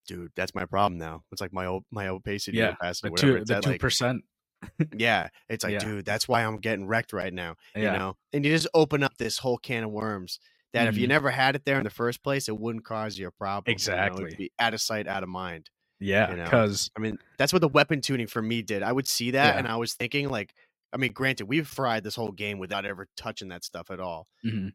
[0.07, 1.23] dude, that's my problem now.
[1.31, 3.31] It's like my op- my opacity, Yeah, opacity, the whatever.
[3.33, 4.23] two It's the two like, percent.
[4.95, 5.79] yeah, it's like, Yeah.
[5.79, 7.55] dude, that's why I'm getting wrecked right now.
[7.75, 10.39] Yeah, You know, and you just open up this whole can of worms.
[10.73, 11.09] That if you Mhm.
[11.09, 13.63] never had it there in the first place, it wouldn't cause you a problem.
[13.67, 13.75] you know?
[13.75, 14.35] Exactly.
[14.37, 15.69] Be out of sight, out of mind.
[15.99, 16.31] yeah.
[16.31, 16.45] you know.
[16.45, 18.81] Because I mean, that's what the weapon tuning for me did.
[18.81, 19.59] I would see that Yeah.
[19.59, 20.53] and I was thinking like,
[20.93, 24.27] I mean, granted, we've fried this whole game without ever touching that stuff at all.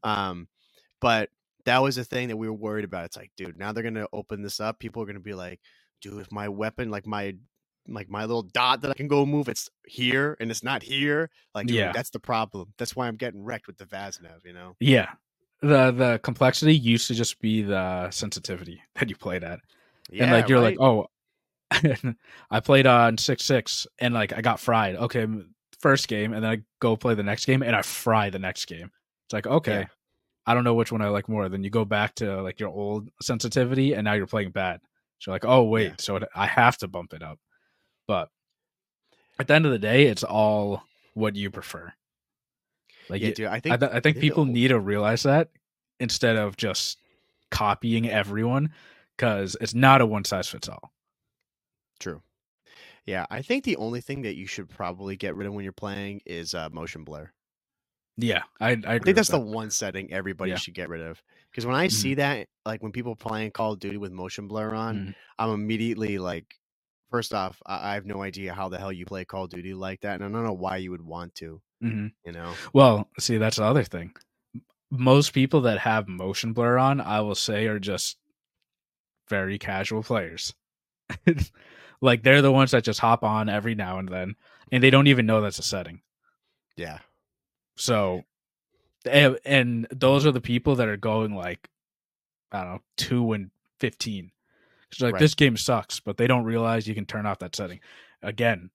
[0.04, 0.48] Um,
[1.00, 1.30] but
[1.66, 3.04] that was the thing that we were worried about.
[3.04, 4.78] It's like, dude, now they're gonna open this up.
[4.78, 5.60] People are gonna be like,
[6.00, 7.34] dude, if my weapon, like my
[7.88, 11.30] like my little dot that I can go move, it's here and it's not here.
[11.54, 11.92] Like, dude, Yeah.
[11.92, 12.72] that's the problem.
[12.78, 14.44] That's why I'm getting wrecked with the Vaznev.
[14.44, 14.74] You know?
[14.80, 15.10] Yeah.
[15.62, 19.60] The the complexity used to just be the sensitivity that you played at.
[20.10, 21.06] Yeah, and like you're like, oh,
[22.50, 24.96] I played on six six, and like I got fried.
[24.96, 25.26] Okay,
[25.80, 28.66] first game, and then I go play the next game, and I fry the next
[28.66, 28.90] game.
[29.26, 29.84] It's like okay, Yeah.
[30.46, 31.48] I don't know which one I like more.
[31.48, 34.80] Then you go back to like your old sensitivity, and now you're playing bad.
[35.18, 35.94] So you're like, oh wait, Yeah.
[35.98, 37.38] so it, I have to bump it up.
[38.06, 38.28] But
[39.38, 40.82] at the end of the day, it's all
[41.14, 41.92] what you prefer.
[43.08, 43.46] Like yeah, dude.
[43.46, 45.48] I I, think th- I think people whole- need to realize that
[46.00, 46.98] instead of just
[47.50, 48.72] copying everyone
[49.16, 50.92] because it's not a one size fits all.
[52.00, 52.22] True.
[53.06, 55.72] Yeah, I think the only thing that you should probably get rid of when you're
[55.72, 57.30] playing is uh, motion blur.
[58.18, 60.56] Yeah, I I, agree I think that's the one setting everybody Yeah.
[60.56, 61.22] should get rid of.
[61.50, 64.74] Because when I see that, like when people playing Call of Duty with motion blur
[64.74, 65.14] on, Mhm.
[65.38, 66.46] I'm immediately like,
[67.10, 69.74] first off, I, I have no idea how the hell you play Call of Duty
[69.74, 71.60] like that, and I don't know why you would want to.
[71.82, 72.12] Mhm.
[72.24, 72.54] You know?
[72.72, 74.14] Well, see, that's the other thing.
[74.90, 78.18] Most people that have motion blur on, I will say, are just
[79.28, 80.54] very casual players.
[82.00, 84.36] like they're the ones that just hop on every now and then,
[84.72, 86.00] and they don't even know that's a setting.
[86.76, 86.98] Yeah.
[87.76, 88.24] So,
[89.10, 91.68] and, and those are the people that are going like,
[92.52, 94.30] I don't know, two and fifteen.
[94.90, 95.20] It's like Right.
[95.20, 97.80] this game sucks, but they don't realize you can turn off that setting.
[98.22, 98.70] Again,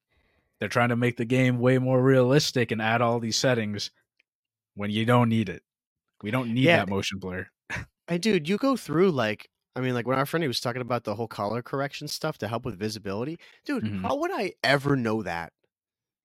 [0.59, 3.91] they're trying to make the game way more realistic and add all these settings
[4.75, 5.63] when you don't need it.
[6.21, 6.77] We don't need Yeah.
[6.77, 7.47] that motion blur.
[8.07, 10.81] And dude, you go through like, I mean, like when our friend he was talking
[10.81, 13.85] about the whole color correction stuff to help with visibility, dude.
[13.85, 14.01] Mhm.
[14.01, 15.53] How would I ever know that?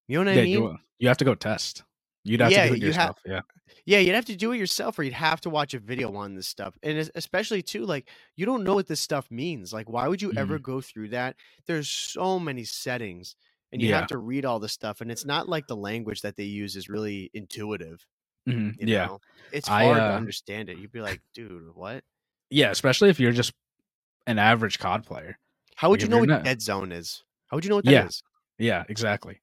[0.08, 0.52] You know what yeah, I mean?
[0.52, 1.84] you, you have to go test.
[2.26, 3.18] You'd have Yeah, to do it you ha- yourself.
[3.24, 3.40] yeah.
[3.84, 6.34] Yeah, you'd have to do it yourself, or you'd have to watch a video on
[6.34, 6.76] this stuff.
[6.82, 9.72] And especially too, like you don't know what this stuff means.
[9.72, 10.38] Like, why would you Mm-hmm.
[10.38, 11.36] ever go through that?
[11.66, 13.36] There's so many settings,
[13.72, 13.98] and you Yeah.
[14.00, 15.00] have to read all this stuff.
[15.00, 18.04] And it's not like the language that they use is really intuitive.
[18.48, 19.06] Mhm, You Yeah.
[19.06, 19.20] know?
[19.52, 20.78] it's I, hard to uh, understand it.
[20.78, 22.02] You'd be like, dude, what?
[22.50, 22.70] Yeah.
[22.70, 23.52] Especially if you're just
[24.26, 25.38] an average COD player.
[25.76, 27.22] How would Like, you know what not- dead zone is?
[27.48, 28.22] How would you know what that is?
[28.58, 28.66] Yeah.
[28.78, 29.40] Yeah, exactly.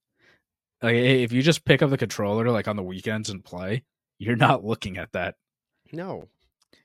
[0.83, 3.83] Like if you just pick up the controller like on the weekends and play,
[4.19, 5.35] you're not looking at that.
[5.91, 6.27] No.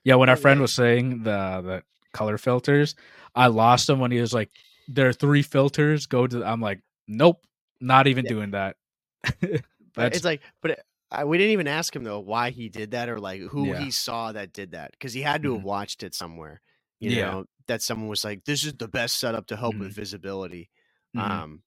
[0.03, 1.83] Yeah, when our friend was saying the the
[2.13, 2.95] color filters,
[3.35, 4.49] I lost him when he was like,
[4.87, 6.05] "There are three filters.
[6.07, 7.45] Go to." I'm like, "Nope,
[7.81, 8.29] not even Yeah.
[8.29, 8.77] doing that."
[9.95, 12.69] But That's it's like, but it, I, we didn't even ask him though why he
[12.69, 13.79] did that or like who Yeah.
[13.79, 15.65] he saw that did that because he had to have Mhm.
[15.65, 16.61] watched it somewhere.
[16.99, 17.31] You Yeah.
[17.31, 20.69] know that someone was like, "This is the best setup to help with visibility."
[21.15, 21.21] Mhm.
[21.21, 21.63] Um,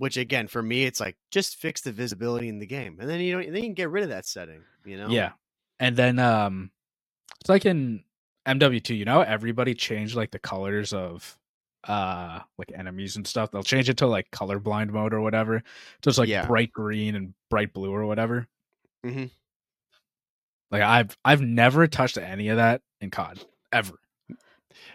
[0.00, 3.20] which again for me, it's like just fix the visibility in the game, and then
[3.20, 4.62] you don't, then you can get rid of that setting.
[4.86, 5.08] You know?
[5.10, 5.32] Yeah.
[5.78, 6.70] And then um
[7.38, 8.02] it's like in
[8.48, 11.36] MW2, you know, everybody changed like the colors of
[11.86, 13.50] uh like enemies and stuff.
[13.50, 15.62] They'll change it to like colorblind mode or whatever.
[16.02, 16.46] So it's like Yeah.
[16.46, 18.48] bright green and bright blue or whatever.
[19.04, 19.26] mm-hmm.
[20.70, 23.38] Like I've I've never touched any of that in COD
[23.70, 23.98] ever.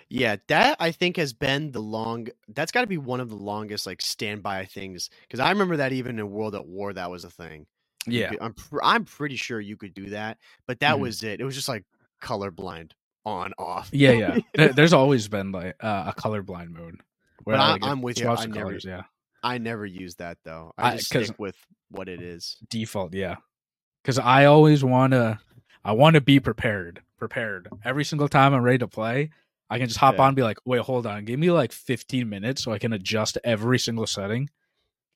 [0.09, 2.27] Yeah, that I think has been the long.
[2.49, 5.93] That's got to be one of the longest like standby things because I remember that
[5.93, 7.65] even in World at War that was a thing.
[8.07, 8.29] Yeah.
[8.29, 10.99] could- I'm pr- I'm pretty sure you could do that, but that Mhm.
[11.01, 11.41] was it.
[11.41, 11.83] It was just like
[12.21, 12.91] colorblind
[13.25, 13.89] on off.
[13.91, 14.37] Yeah, yeah.
[14.53, 16.99] There- There's always been like uh, a colorblind mode.
[17.45, 18.27] But I, like, I'm with you.
[18.29, 19.03] I never- colors, yeah.
[19.43, 20.73] I never use that though.
[20.77, 21.55] I I- just stick with
[21.89, 22.57] what it is.
[22.69, 23.35] default yeah
[24.01, 25.39] because i always want to
[25.85, 29.29] i want to be prepared prepared every single time i'm ready to play
[29.69, 30.21] i can just hop Yeah.
[30.23, 32.93] on and be like wait hold on give me like 15 minutes so i can
[32.93, 34.49] adjust every single setting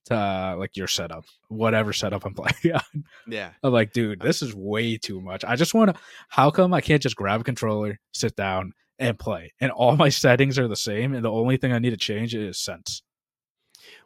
[0.06, 3.50] to uh, like your setup whatever setup i'm playing on Yeah.
[3.62, 6.80] i'm like dude this is way too much i just want to how come i
[6.80, 10.76] can't just grab a controller sit down and play and all my settings are the
[10.76, 13.02] same and the only thing i need to change is sense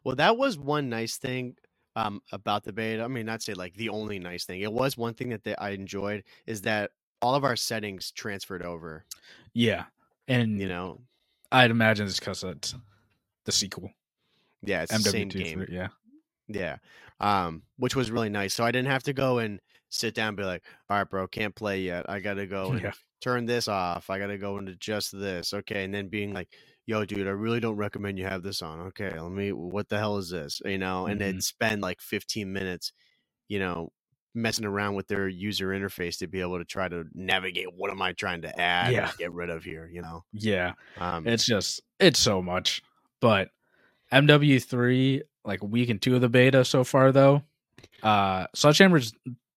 [0.04, 1.57] Well, that was one nice thing
[1.96, 3.02] um, about the beta.
[3.04, 4.61] I mean, not say like the only nice thing.
[4.61, 6.90] It was one thing that they, I enjoyed is that
[7.22, 9.04] all of our settings transferred over.
[9.54, 9.85] yeah
[10.28, 11.06] and You know,
[11.52, 12.74] i'd imagine it's because it's
[13.44, 13.90] the sequel
[14.62, 15.68] yeah, it's the same mw2 game.
[15.70, 15.88] yeah
[16.48, 16.78] Yeah.
[17.20, 18.54] Um, which was really nice.
[18.54, 19.60] So I didn't have to go and
[19.90, 22.08] sit down and be like, all right, bro, can't play yet.
[22.10, 22.94] I gotta go and Yeah.
[23.22, 24.10] turn this off.
[24.10, 25.54] I gotta go and adjust this.
[25.54, 25.84] Okay.
[25.84, 26.54] And then being like,
[26.87, 28.80] yo, dude, I really don't recommend you have this on.
[28.88, 30.60] Okay, let me what the hell is this?
[30.66, 31.42] You know, and then Mhm.
[31.42, 32.92] spend like 15 minutes,
[33.48, 33.90] you know,
[34.34, 38.02] messing around with their user interface to be able to try to navigate what am
[38.02, 39.10] I trying to add Yeah.
[39.18, 40.24] get rid of here, you know.
[40.32, 42.82] Yeah, Um it's just it's so much.
[43.20, 43.50] But
[44.12, 47.42] MW3, like week and two of the beta so far though,
[48.02, 49.12] uh Sledgehammer's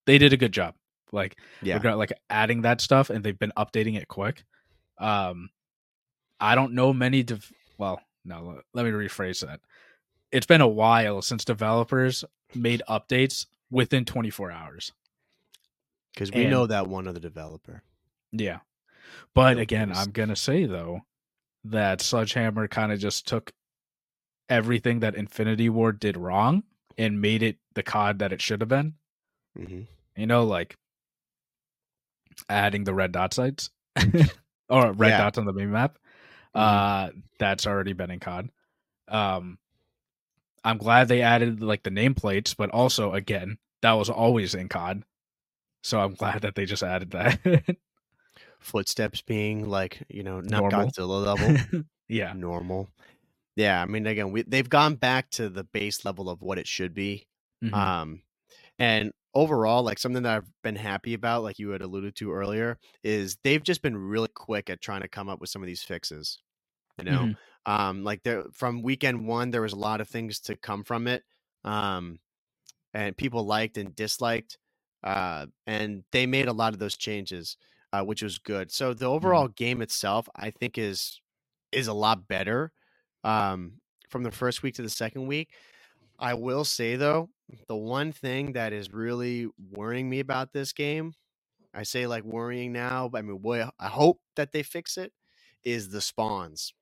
[0.05, 0.75] they did a good job.
[1.11, 1.75] Like yeah.
[1.75, 4.43] regard like adding that stuff and they've been updating it quick.
[4.97, 5.49] Um
[6.39, 9.59] I don't know many dev- well, no, let me rephrase that.
[10.31, 14.91] It's been a while since developers made updates within 24 hours.
[16.13, 17.83] Because we And- know that one other developer.
[18.31, 18.59] Yeah.
[19.33, 19.91] But again.
[19.93, 21.01] I'm going to say though
[21.63, 23.51] that Sledgehammer kind of just took
[24.49, 26.63] everything that Infinity Ward did wrong
[26.97, 28.95] and made it the COD that it should have been.
[29.55, 29.81] hmm
[30.15, 30.77] You know, like
[32.49, 33.69] adding the red dot sites
[34.69, 35.17] or red Yeah.
[35.17, 35.97] dots on the main map.
[36.53, 38.49] Uh that's already been in COD.
[39.07, 39.57] Um
[40.67, 45.03] I'm glad they added like the nameplates, but also again, that was always in COD.
[45.83, 47.39] So I'm glad that they just added that.
[48.59, 50.87] Footsteps being like you know not Normal.
[50.87, 52.33] Godzilla level, yeah.
[52.33, 52.89] normal.
[53.55, 56.67] Yeah, I mean again, we, they've gone back to the base level of what it
[56.67, 57.27] should be.
[57.63, 57.73] Mhm.
[57.73, 58.21] Um,
[58.77, 62.77] and overall, like something that I've been happy about, like you had alluded to earlier,
[63.03, 65.83] is they've just been really quick at trying to come up with some of these
[65.83, 66.39] fixes.
[66.97, 67.37] You know, Mhm.
[67.67, 71.07] Um, like there from weekend one, there was a lot of things to come from
[71.07, 71.23] it,
[71.65, 72.19] um,
[72.93, 74.57] and people liked and disliked,
[75.03, 77.57] uh, and they made a lot of those changes,
[77.93, 78.71] uh, which was good.
[78.71, 81.21] So the overall game itself, I think, is
[81.73, 82.71] is a lot better
[83.25, 83.73] um,
[84.09, 85.49] from the first week to the second week.
[86.19, 87.29] I will say though,
[87.67, 91.13] the one thing that is really worrying me about this game,
[91.73, 95.13] I say like worrying now, but I mean, boy, I hope that they fix it,
[95.63, 96.73] is the spawns.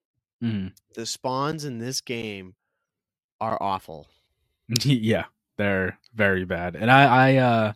[0.44, 0.74] Mhm.
[0.94, 2.56] The spawns in this game
[3.42, 4.08] are awful.
[4.84, 5.26] yeah,
[5.58, 6.76] they're very bad.
[6.76, 7.74] And I I uh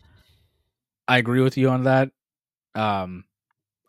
[1.07, 2.11] I agree with you on that.
[2.75, 3.25] Um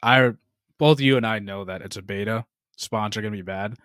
[0.03, 0.33] I
[0.79, 2.47] both you and I know that it's a beta.
[2.77, 3.77] Spawns are going to be bad,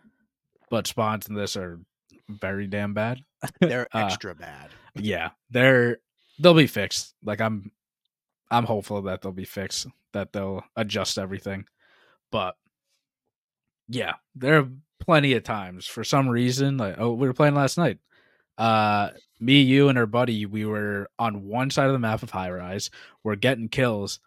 [0.70, 1.82] but spawns in this are
[2.30, 3.20] very damn bad.
[3.60, 4.70] They're Uh, extra bad.
[4.96, 5.98] yeah, they're
[6.40, 7.14] they'll be fixed.
[7.24, 7.72] Like I'm
[8.50, 11.66] I'm hopeful that they'll be fixed, that they'll adjust everything.
[12.32, 12.56] But
[13.88, 14.70] yeah, there are
[15.00, 18.00] plenty of times for some reason like oh we were playing last night.
[18.58, 22.32] Uh me, you and our buddy, we were on one side of the map of
[22.32, 22.90] high rise.
[23.24, 24.20] We're getting kills.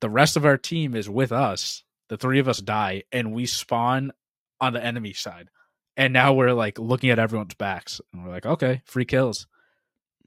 [0.00, 1.82] The rest of our team is with us.
[2.08, 4.12] The three of us die and we spawn
[4.60, 5.50] on the enemy side.
[5.96, 9.46] And now we're like looking at everyone's backs and we're like, okay, free kills.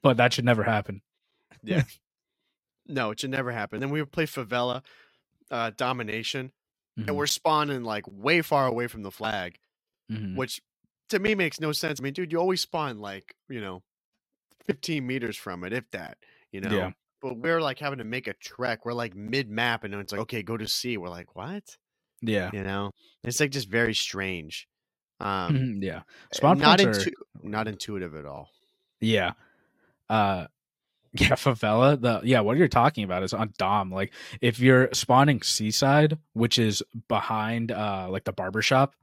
[0.02, 1.00] But that should never happen.
[1.62, 1.84] Yeah.
[2.86, 3.80] no, it should never happen.
[3.80, 4.82] Then we would play favela
[5.50, 6.52] uh, domination,
[6.98, 7.08] Mhm.
[7.08, 9.58] and we're spawning like way far away from the flag.
[10.10, 10.36] Mhm.
[10.36, 10.60] which
[11.08, 12.00] to me makes no sense.
[12.00, 13.82] I mean, dude, you always spawn like, you know,
[14.66, 16.18] 15 meters from it, if that,
[16.50, 16.70] you know.
[16.76, 16.90] Yeah.
[17.22, 18.84] But we're like having to make a trek.
[18.84, 20.96] We're like mid map, and it's like, okay, go to C.
[20.98, 21.76] We're like, what?
[22.20, 22.50] Yeah.
[22.52, 22.90] You know,
[23.24, 24.68] it's like just very strange.
[25.20, 26.02] Um, yeah.
[26.32, 27.12] Spawn not points are-
[27.44, 28.50] not intuitive at all.
[29.00, 29.34] Yeah.
[30.10, 30.48] Uh
[31.20, 32.00] yeah, favela.
[32.00, 33.90] The yeah, what you're talking about is on Dom.
[33.90, 38.94] Like if you're spawning seaside, which is behind uh like the barber shop,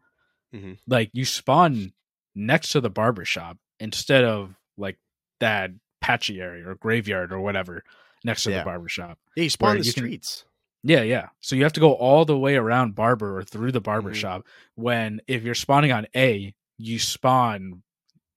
[0.54, 0.78] Mhm.
[0.88, 1.94] like you spawn
[2.36, 4.98] next to the barber shop instead of like
[5.40, 7.84] that patchy area or graveyard or whatever
[8.24, 8.60] next to Yeah.
[8.60, 9.20] the barber shop.
[9.36, 10.46] Yeah, you spawn the you can- streets.
[10.82, 11.28] Yeah, yeah.
[11.42, 14.16] So you have to go all the way around barber or through the barber Mhm.
[14.16, 17.84] shop when if you're spawning on A, you spawn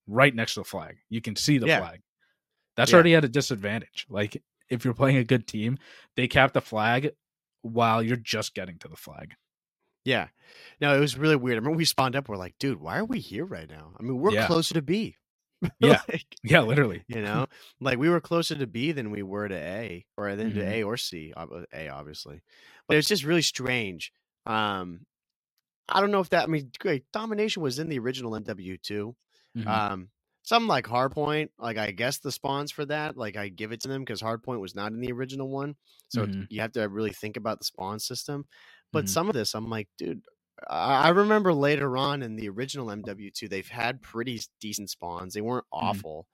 [0.08, 0.98] right next to the flag.
[1.08, 1.78] You can see the Yeah.
[1.78, 2.00] flag.
[2.82, 2.96] That's Yeah.
[2.96, 4.06] already at a disadvantage.
[4.08, 5.78] Like if you're playing a good team,
[6.16, 7.10] they cap the flag
[7.62, 9.34] while you're just getting to the flag.
[10.04, 10.28] Yeah.
[10.80, 11.54] No, it was really weird.
[11.56, 12.28] I remember we spawned up.
[12.28, 13.94] We're like, dude, why are we here right now?
[13.98, 14.46] I mean, we're Yeah.
[14.48, 15.16] closer to B.
[15.78, 16.00] Yeah.
[16.08, 17.04] Like, Yeah, literally.
[17.06, 17.46] you know
[17.80, 20.68] like we were closer to b than we were to a or then to Mhm.
[20.68, 21.32] a or C,
[21.72, 22.42] A obviously
[22.88, 24.12] but it's just really strange
[24.44, 25.06] um
[25.88, 29.14] i don't know if that i mean great domination was in the original mw2
[29.56, 29.66] Mhm.
[29.68, 30.10] um
[30.42, 33.88] something like hardpoint like i guess the spawns for that like i give it to
[33.88, 35.76] them because hardpoint was not in the original one
[36.08, 36.46] so Mhm.
[36.48, 38.46] you have to really think about the spawn system
[38.92, 39.08] but Mhm.
[39.08, 40.22] some of this i'm like dude
[40.68, 45.34] I remember later on in the original MW2, they've had pretty decent spawns.
[45.34, 46.00] They weren't Mm-hmm.
[46.00, 46.28] awful.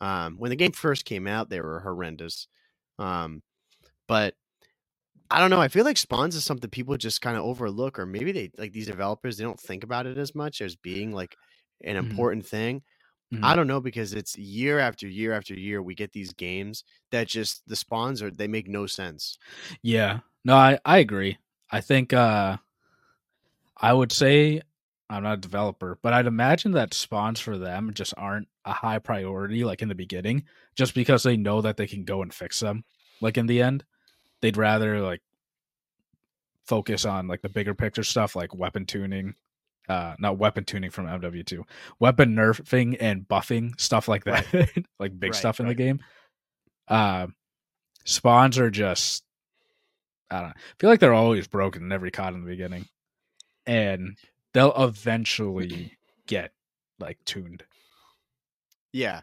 [0.00, 2.48] Um, when the game first came out, they were horrendous.
[2.98, 3.42] Um,
[4.08, 4.36] but
[5.30, 5.60] I don't know.
[5.60, 8.72] I feel like spawns is something people just kind of overlook, or maybe they like
[8.72, 11.36] these developers they don't think about it as much as being like
[11.84, 12.28] an Mhm.
[12.28, 12.82] important thing.
[13.32, 13.44] Mhm.
[13.44, 17.28] I don't know because it's year after year after year we get these games that
[17.28, 19.38] just the spawns are they make no sense.
[19.82, 20.20] Yeah.
[20.44, 21.38] No, I, I agree.
[21.70, 22.56] I think uh
[23.76, 24.60] I would say
[25.10, 28.98] I'm not a developer, but I'd imagine that spawns for them just aren't a high
[28.98, 30.44] priority like in the beginning,
[30.74, 32.84] just because they know that they can go and fix them.
[33.20, 33.84] Like in the end.
[34.42, 35.22] They'd rather like
[36.66, 39.34] focus on like the bigger picture stuff like weapon tuning.
[39.88, 41.62] Uh not weapon tuning from MW2.
[41.98, 44.44] Weapon nerfing and buffing, stuff like that.
[44.98, 46.00] like big Right, stuff in the game.
[46.86, 47.28] Uh
[48.04, 49.24] spawns are just
[50.30, 50.54] I don't know.
[50.56, 52.86] I feel like they're always broken in every COD in the beginning.
[53.66, 54.18] And
[54.52, 56.52] they'll eventually get
[56.98, 57.64] like tuned.
[58.92, 59.20] Yeah,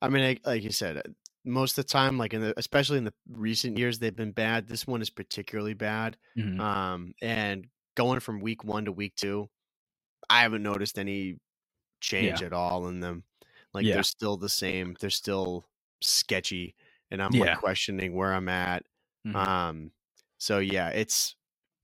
[0.00, 1.02] I mean, like, like you said,
[1.44, 4.68] most of the time, like in the especially in the recent years, they've been bad.
[4.68, 6.16] This one is particularly bad.
[6.38, 6.60] Mhm.
[6.60, 9.48] Um, and going from week one to week two,
[10.28, 11.38] I haven't noticed any
[12.00, 13.24] change at all in them.
[13.74, 13.92] Like Yeah.
[13.92, 14.96] they're still the same.
[15.00, 15.66] They're still
[16.02, 16.76] sketchy,
[17.10, 17.38] and I'm Yeah.
[17.38, 18.86] like questioning where I'm at.
[19.24, 19.44] Mhm.
[19.44, 19.92] Um,
[20.38, 21.36] so yeah, it's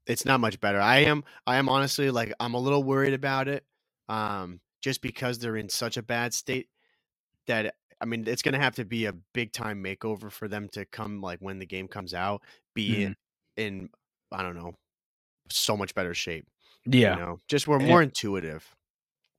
[0.06, 0.80] it's not much better.
[0.80, 3.66] I am I am honestly like I'm a little worried about it.
[4.08, 6.68] Um, just because they're in such a bad state
[7.46, 10.84] that I mean it's gonna have to be a big time makeover for them to
[10.86, 12.42] come like when the game comes out,
[12.74, 13.16] be Mhm.
[13.56, 13.90] in
[14.32, 14.74] I don't know,
[15.50, 16.48] so much better shape.
[16.86, 17.14] Yeah.
[17.14, 18.74] You know, just we're And- more intuitive.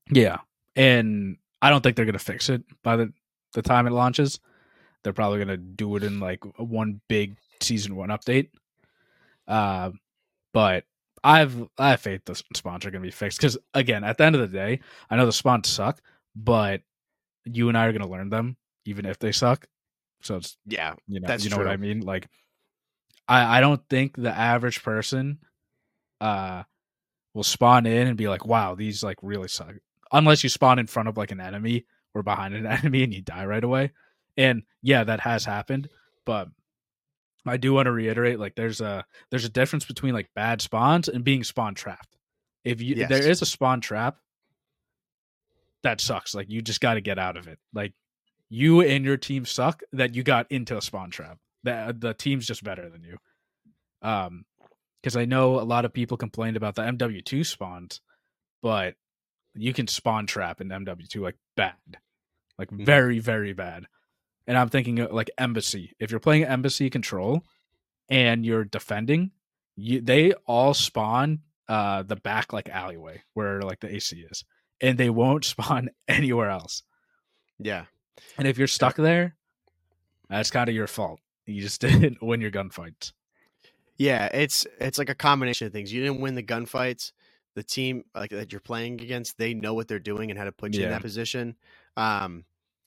[0.10, 0.38] Yeah.
[0.76, 3.14] And I don't think they're gonna fix it by the
[3.54, 4.40] the time it launches.
[5.04, 8.50] They're probably gonna do it in like one big season one update.
[9.48, 9.92] Uh,
[10.54, 10.86] but
[11.24, 14.36] I've I have faith the spawns are gonna be fixed because again, at the end
[14.36, 14.80] of the day,
[15.10, 16.02] I know the spawns suck,
[16.36, 16.82] but
[17.46, 19.66] you and I are gonna learn them even if they suck.
[20.22, 22.02] So it's Yeah, you know That's you know what I mean.
[22.02, 22.28] Like,
[23.28, 25.40] I I don't think the average person,
[26.22, 26.64] uh,
[27.38, 29.76] will spawn in and be like, "Wow, these like really suck."
[30.12, 33.22] Unless you spawn in front of like an enemy or behind an enemy and you
[33.22, 33.92] die right away.
[34.36, 35.90] And yeah, that has happened,
[36.26, 36.50] but
[37.46, 41.08] I do want to reiterate like there's a there's a difference between like bad spawns
[41.08, 42.18] and being spawn trapped.
[42.64, 43.10] If you Yes.
[43.10, 44.18] there is a spawn trap,
[45.84, 46.34] that sucks.
[46.36, 47.60] Like you just got to get out of it.
[47.74, 47.94] Like
[48.50, 51.38] you and your team suck that you got into a spawn trap.
[51.64, 53.18] That the team's just better than you.
[54.02, 54.46] Um,
[55.08, 58.02] because I know a lot of people complained about the MW2 spawns,
[58.62, 58.96] but
[59.56, 61.76] you can spawn trap in MW2 like bad,
[62.60, 62.86] like Mhm.
[62.86, 63.86] very very bad.
[64.48, 65.94] And I'm thinking like embassy.
[65.98, 67.42] If you're playing embassy control
[68.10, 69.32] and you're defending,
[69.78, 71.40] you they all spawn
[71.70, 74.44] uh the back like alleyway where like the AC is,
[74.82, 76.84] and they won't spawn anywhere else.
[77.60, 77.86] yeah.
[78.38, 79.38] And if you're stuck there,
[80.28, 81.22] that's kind of your fault.
[81.46, 83.14] You just didn't win your gunfights.
[83.98, 85.92] Yeah, it's it's like a combination of things.
[85.92, 87.12] You didn't win the gunfights.
[87.56, 90.52] The team like that you're playing against, they know what they're doing and how to
[90.52, 91.56] put you in that position.
[91.96, 92.46] Um,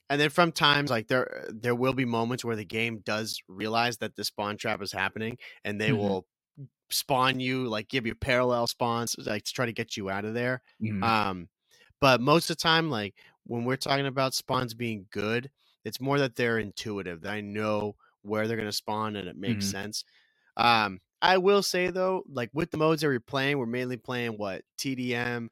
[0.08, 3.98] and then from times like there there will be moments where the game does realize
[3.98, 5.92] that the spawn trap is happening, and they Mhm.
[5.92, 6.26] will
[6.90, 10.34] spawn you like give you parallel spawns like to try to get you out of
[10.34, 10.62] there.
[10.80, 11.11] Mhm.
[11.11, 11.48] Um,
[12.00, 15.50] but most of the time, like when we're talking about spawns being good,
[15.84, 17.22] it's more that they're intuitive.
[17.22, 19.70] That I know where they're going to spawn and it makes Mhm.
[19.70, 20.04] sense.
[20.57, 24.32] Um, I will say though, like with the modes that we're playing, we're mainly playing
[24.32, 25.48] what TDM,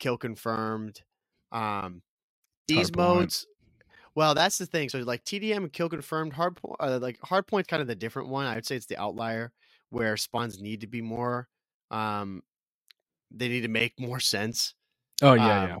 [0.00, 1.02] kill confirmed.
[1.52, 2.02] Um,
[2.68, 2.96] these Hardpoint.
[2.96, 3.46] modes.
[4.14, 4.88] Well, that's the thing.
[4.90, 8.28] So like TDM and kill confirmed, hard point, uh, like hardpoint's kind of the different
[8.28, 8.46] one.
[8.46, 9.52] I would say it's the outlier
[9.90, 11.48] where spawns need to be more.
[11.90, 12.42] Um,
[13.30, 14.74] they need to make more sense.
[15.22, 15.80] oh yeah, yeah, Um,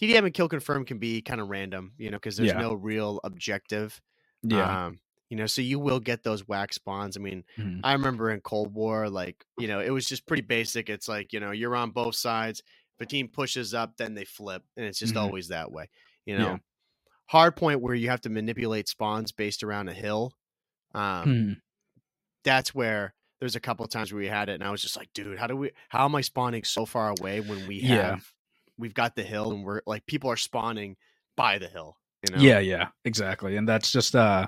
[0.00, 2.60] TDM and kill confirm can be kind of random, you know, because there's Yeah.
[2.60, 4.00] no real objective.
[4.42, 4.76] yeah.
[4.86, 5.00] Um,
[5.30, 7.16] you know, so you will get those wax spawns.
[7.16, 7.82] I mean, Mhm.
[7.82, 10.88] I remember in Cold War, like, you know, it was just pretty basic.
[10.88, 12.60] It's like, you know, you're on both sides.
[12.98, 14.64] If a team pushes up, then they flip.
[14.76, 15.16] And it's just Mhm.
[15.16, 15.88] always that way.
[16.24, 16.56] You Yeah.
[16.56, 16.60] know,
[17.28, 20.34] hard point where you have to manipulate spawns based around a hill.
[20.94, 21.60] Um, Mhm.
[22.44, 24.96] that's where there's a couple of times where we had it and I was just
[24.96, 28.16] like, dude, how do we how am I spawning so far away when we have
[28.16, 28.20] Yeah.
[28.78, 30.96] we've got the hill and we're like people are spawning
[31.36, 31.98] by the hill,
[32.30, 32.42] you know?
[32.42, 33.56] Yeah, yeah, exactly.
[33.56, 34.46] And that's just uh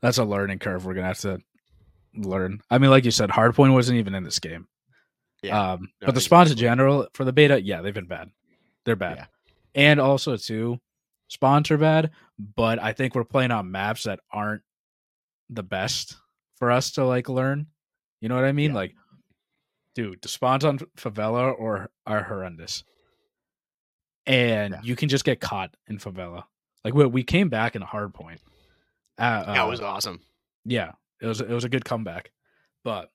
[0.00, 1.38] that's a learning curve we're gonna have to
[2.14, 2.60] learn.
[2.70, 4.66] I mean, like you said, hardpoint wasn't even in this game.
[5.42, 5.72] Yeah.
[5.72, 8.30] Um No, but the spawns in general for the beta, yeah, they've been bad.
[8.84, 9.16] They're bad.
[9.16, 9.26] Yeah.
[9.74, 10.78] And also too,
[11.28, 14.62] spawns are bad, but I think we're playing on maps that aren't
[15.50, 16.16] the best
[16.58, 17.66] for us to like learn.
[18.20, 18.70] You know what I mean?
[18.70, 18.76] Yeah.
[18.76, 18.94] Like
[19.94, 22.84] dude, the spawns on favela or are horrendous.
[24.26, 24.80] And Yeah.
[24.82, 26.44] you can just get caught in favela.
[26.86, 28.40] Like we, we came back in a hard point.
[29.18, 30.20] Uh, That uh, was awesome.
[30.64, 32.30] yeah, it was it was a good comeback,
[32.84, 33.10] but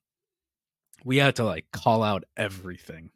[1.05, 3.11] we had to like call out everything.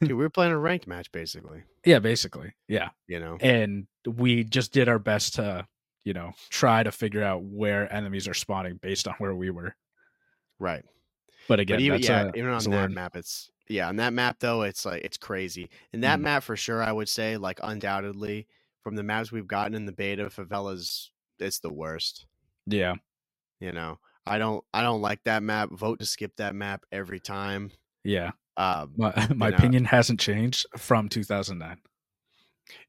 [0.00, 3.36] Dude, we were playing a ranked match basically, Yeah, basically, yeah, you know.
[3.40, 5.68] and we just did our best to
[6.02, 9.76] you know try to figure out where enemies are spawning based on where we were.
[10.58, 10.84] Right.
[11.48, 12.94] But again, but even that's yeah, a, even on that's a that learn.
[12.94, 15.70] map it's yeah, on that map though, it's like it's crazy.
[15.92, 16.22] And that Mhm.
[16.22, 18.48] map for sure I would say, like undoubtedly,
[18.82, 21.08] from the maps we've gotten in the beta, favelas
[21.38, 22.26] it's the worst.
[22.66, 22.94] yeah,
[23.60, 23.98] You know.
[24.24, 25.70] I don't I don't like that map.
[25.72, 27.72] Vote to skip that map every time.
[28.04, 28.30] yeah.
[28.56, 29.56] Um My my know.
[29.56, 31.78] opinion hasn't changed from 2009.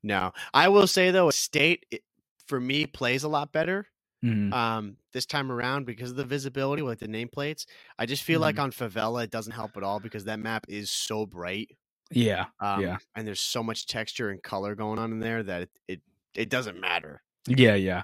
[0.04, 0.32] no.
[0.54, 2.02] I will say though, state it,
[2.48, 3.88] for me plays a lot better.
[4.24, 4.54] Mhm.
[4.54, 7.66] um this time around because of the visibility with the nameplates.
[8.00, 8.64] I just feel like Mm-hmm.
[8.64, 11.70] on favela it doesn't help at all because that map is so bright.
[12.16, 12.46] Yeah.
[12.60, 12.98] Um, Yeah.
[13.16, 16.02] And there's so much texture and color going on in there that it it,
[16.36, 17.22] it doesn't matter.
[17.48, 18.04] Yeah, yeah.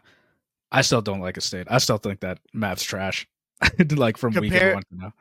[0.72, 1.68] I still don't like Estate.
[1.70, 3.28] I still think that map's trash.
[3.96, 5.14] like from Compare- weekend one to now.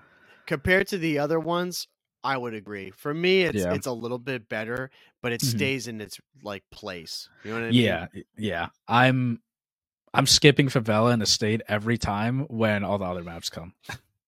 [0.46, 1.88] Compared to the other ones,
[2.24, 2.90] I would agree.
[2.90, 3.74] For me, it's Yeah.
[3.74, 4.90] it's a little bit better,
[5.22, 5.46] but it Mhm.
[5.56, 7.28] stays in its like place.
[7.44, 7.80] You know what I mean?
[7.80, 8.68] Yeah, yeah.
[8.86, 9.40] I'm
[10.14, 13.74] I'm skipping Favela and Estate every time when all the other maps come.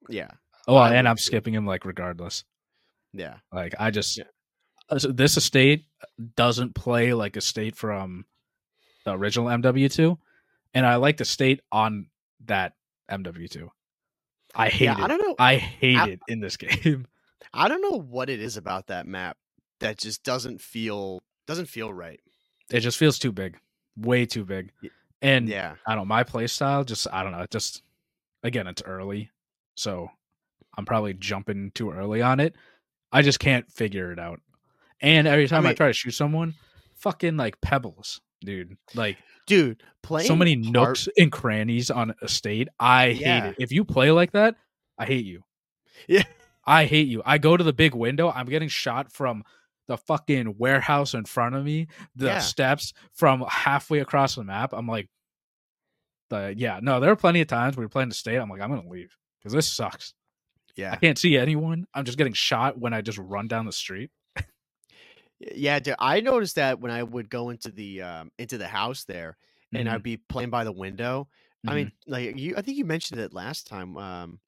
[0.08, 0.30] Yeah.
[0.68, 2.44] Oh, I and I'm skipping him like regardless.
[3.12, 3.38] Yeah.
[3.52, 4.24] Like I just Yeah.
[4.90, 5.84] Uh, this estate
[6.36, 8.24] doesn't play like Estate from
[9.04, 10.18] the original MW2,
[10.74, 12.08] and I like the state on
[12.46, 12.74] that
[13.10, 13.68] MW2.
[14.54, 14.98] I hate Yeah.
[14.98, 15.00] it.
[15.00, 15.36] I don't know.
[15.38, 17.06] I hate I- it in this game.
[17.54, 19.36] I don't know what it is about that map
[19.80, 22.20] that just doesn't feel doesn't feel right.
[22.70, 23.58] It just feels too big,
[23.96, 24.70] way too big.
[25.22, 25.74] And Yeah.
[25.86, 27.82] I don't know, my play style just I don't know, it just
[28.42, 29.30] again it's early.
[29.74, 30.10] So
[30.76, 32.54] I'm probably jumping too early on it.
[33.12, 34.40] I just can't figure it out.
[35.00, 36.54] And every time I, mean- try to shoot someone,
[36.96, 38.76] fucking like pebbles, dude.
[38.94, 42.68] Like Dude, playing so many part- nooks and crannies on Estate.
[42.78, 43.40] I Yeah.
[43.40, 43.56] hate it.
[43.58, 44.54] If you play like that,
[44.98, 45.42] I hate you.
[46.06, 46.22] Yeah.
[46.64, 47.22] I hate you.
[47.24, 49.42] I go to the big window, I'm getting shot from
[49.88, 52.38] the fucking warehouse in front of me, the Yeah.
[52.38, 54.72] steps from halfway across the map.
[54.72, 55.08] I'm like,
[56.28, 58.36] the yeah, no, there are plenty of times you're playing the state.
[58.36, 60.14] I'm like, I'm gonna leave because this sucks.
[60.76, 60.92] Yeah.
[60.92, 61.86] I can't see anyone.
[61.92, 64.10] I'm just getting shot when I just run down the street.
[65.40, 69.04] Yeah, dude, I noticed that when I would go into the um into the house
[69.04, 69.36] there
[69.72, 69.94] and Mm-hmm.
[69.94, 71.28] I'd be playing by the window.
[71.66, 73.96] I mean, like you I think you mentioned it last time.
[73.96, 74.40] Um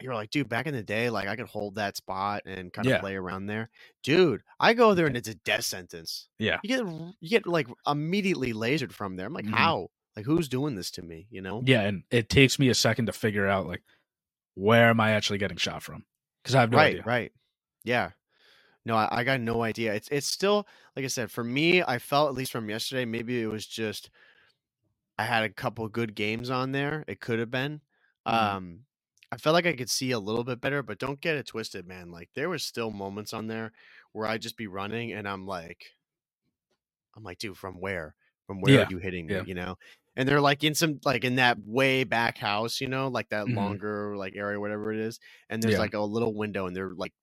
[0.00, 2.72] you were like, dude, back in the day, like I could hold that spot and
[2.72, 3.00] kind of Yeah.
[3.00, 3.70] play around there.
[4.02, 6.28] Dude, I go there and it's a death sentence.
[6.38, 6.58] Yeah.
[6.64, 6.86] You get
[7.20, 9.26] you get like immediately lasered from there.
[9.26, 9.54] I'm like, Mhm.
[9.54, 9.90] how?
[10.16, 11.26] Like who's doing this to me?
[11.30, 11.62] You know?
[11.64, 13.82] yeah, and it takes me a second to figure out like
[14.54, 16.04] where am I actually getting shot from
[16.42, 17.02] because I have no right, idea.
[17.06, 17.32] right.
[17.84, 18.10] Yeah.
[18.84, 19.94] No, I, I got no idea.
[19.94, 20.66] It's it's still
[20.96, 24.10] like I said, for me, I felt at least from yesterday, maybe it was just
[25.18, 27.04] I had a couple good games on there.
[27.06, 27.82] It could have been.
[28.30, 28.56] Mhm.
[28.56, 28.86] Um
[29.30, 31.86] I felt like I could see a little bit better, but don't get it twisted,
[31.86, 32.10] man.
[32.10, 33.72] Like there was still moments on there
[34.12, 35.92] where I'd just be running and I'm like
[37.14, 38.14] I'm like, dude, from where?
[38.46, 39.38] From where Yeah, are you hitting me?
[39.38, 39.44] yeah.
[39.44, 39.76] You know?
[40.16, 43.48] And they're like in some like in that way back house, you know, like that
[43.48, 43.82] Mhm.
[43.88, 45.18] longer like area, whatever it is.
[45.48, 45.78] And there's Yeah.
[45.78, 47.14] like a little window and they're like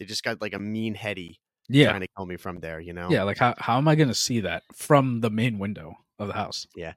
[0.00, 1.38] they just got like a mean heady
[1.68, 3.08] Yeah, trying to kill me from there, you know?
[3.10, 3.22] yeah.
[3.22, 6.66] Like how how am I gonna see that from the main window of the house?
[6.74, 6.94] Yeah.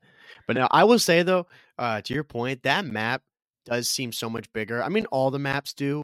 [0.47, 1.45] But now I will say though,
[1.77, 3.21] uh, to your point, that map
[3.65, 4.81] does seem so much bigger.
[4.83, 5.99] I mean, all the maps do.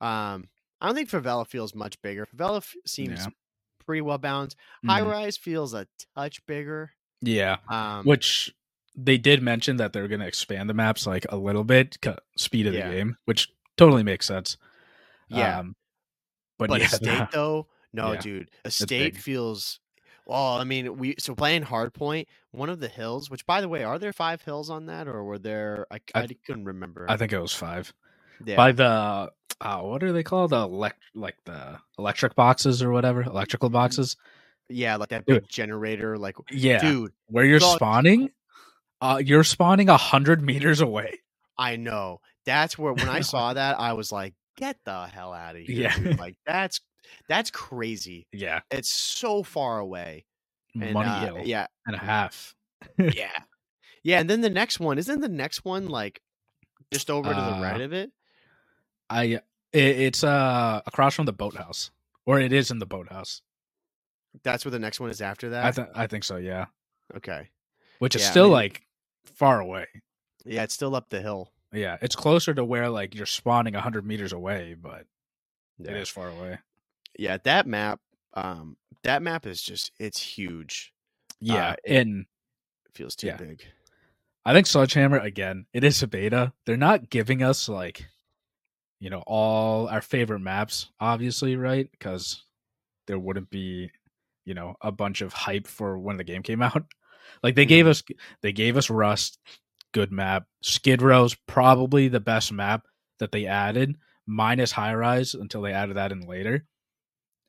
[0.00, 0.48] Um,
[0.80, 2.26] I don't think Favela feels much bigger.
[2.26, 3.26] Favela f- seems Yeah.
[3.84, 4.56] pretty well balanced.
[4.86, 5.10] High Mhm.
[5.10, 5.86] Rise feels a
[6.16, 6.92] touch bigger.
[7.20, 8.52] Yeah, Um, which
[8.96, 11.98] they did mention that they're gonna expand the maps like a little bit,
[12.36, 12.88] speed of Yeah.
[12.88, 14.56] the game, which totally makes sense.
[15.28, 15.60] Yeah.
[15.60, 15.76] Um,
[16.68, 19.22] but, but yeah, Estate though, no, Yeah, dude, Estate big.
[19.22, 19.80] feels.
[20.26, 23.28] Well, I mean, we so playing Hardpoint, one of the hills.
[23.30, 25.86] Which, by the way, are there five hills on that, or were there?
[25.90, 27.06] I, I- I couldn't remember.
[27.08, 27.92] I think it was five.
[28.44, 28.56] yeah.
[28.56, 30.50] By the uh, what are they called?
[30.50, 33.74] The elect like the electric boxes or whatever, electrical Mm-hmm.
[33.74, 34.16] boxes.
[34.68, 35.42] yeah, like that Dude.
[35.42, 36.16] big generator.
[36.16, 38.30] Like, Yeah, dude, where you're spawning,
[39.00, 41.18] uh, you're spawning a hundred meters away.
[41.58, 42.20] I know.
[42.46, 45.82] That's where when I saw that, I was like, "Get the hell out of here!"
[45.82, 45.98] Yeah.
[45.98, 46.18] dude.
[46.20, 46.80] Like that's
[47.28, 48.26] that's crazy.
[48.32, 50.24] Yeah, It's so far away.
[50.74, 52.54] And, money uh, hill yeah, and a half.
[52.98, 53.30] yeah,
[54.02, 54.20] yeah.
[54.20, 56.22] And then the next one isn't the next one like
[56.92, 58.10] just over to the Uh, right of it.
[59.10, 59.42] I it,
[59.72, 61.90] it's uh across from the boathouse,
[62.24, 63.42] or it is in the boathouse.
[64.44, 65.64] That's where the next one is after that.
[65.66, 66.36] I think I think so.
[66.36, 66.66] Yeah,
[67.16, 67.50] okay.
[67.98, 68.82] which is Yeah, I still mean- like
[69.26, 69.86] far away.
[70.46, 71.51] Yeah, it's still up the hill.
[71.72, 75.06] Yeah, it's closer to where like you're spawning hundred meters away, but
[75.78, 75.92] Yeah.
[75.92, 76.58] it is far away.
[77.18, 78.00] Yeah, that map.
[78.34, 80.92] Um, that map is just it's huge.
[81.40, 82.26] Yeah, Uh, it- and
[82.94, 83.36] feels too Yeah.
[83.36, 83.64] big.
[84.44, 85.66] I think Sledgehammer again.
[85.72, 86.52] It is a beta.
[86.66, 88.06] They're not giving us like,
[89.00, 91.90] you know, all our favorite maps, obviously, right?
[91.92, 92.44] Because
[93.06, 93.90] there wouldn't be,
[94.44, 96.84] you know, a bunch of hype for when the game came out.
[97.42, 97.90] Like they gave Mhm.
[97.90, 98.02] us,
[98.42, 99.38] they gave us Rust,
[99.92, 100.46] good map.
[100.62, 102.86] Skid Row's probably the best map
[103.18, 106.64] that they added, minus High Rise until they added that in later.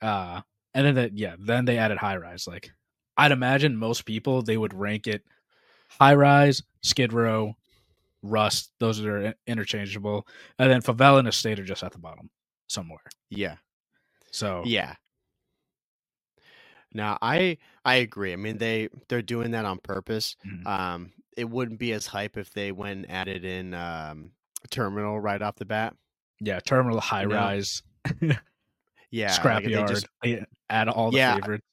[0.01, 0.41] Uh,
[0.73, 2.47] and then that, yeah, then they added High Rise.
[2.47, 2.71] Like
[3.17, 5.23] I'd imagine most people they would rank it
[5.99, 7.55] High Rise, Skid Row,
[8.21, 8.71] Rust.
[8.79, 10.27] Those are interchangeable,
[10.59, 12.29] and then Favela and Estate are just at the bottom
[12.67, 13.01] somewhere.
[13.29, 13.57] Yeah.
[14.31, 14.95] So Yeah.
[16.93, 18.33] Now I I agree.
[18.33, 20.35] I mean they they're doing that on purpose.
[20.45, 20.67] Mhm.
[20.67, 24.31] Um it wouldn't be as hype if they went and added in um
[24.69, 25.95] terminal right off the bat.
[26.39, 27.35] yeah, Terminal High No.
[27.35, 27.81] Rise.
[29.11, 29.87] Yeah, like, Scrapyard.
[29.89, 31.35] just- yeah, add all the Yeah.
[31.35, 31.63] favorites.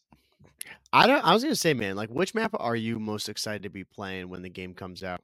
[0.92, 1.24] I don't.
[1.24, 4.28] I was gonna say, man, like, which map are you most excited to be playing
[4.28, 5.22] when the game comes out?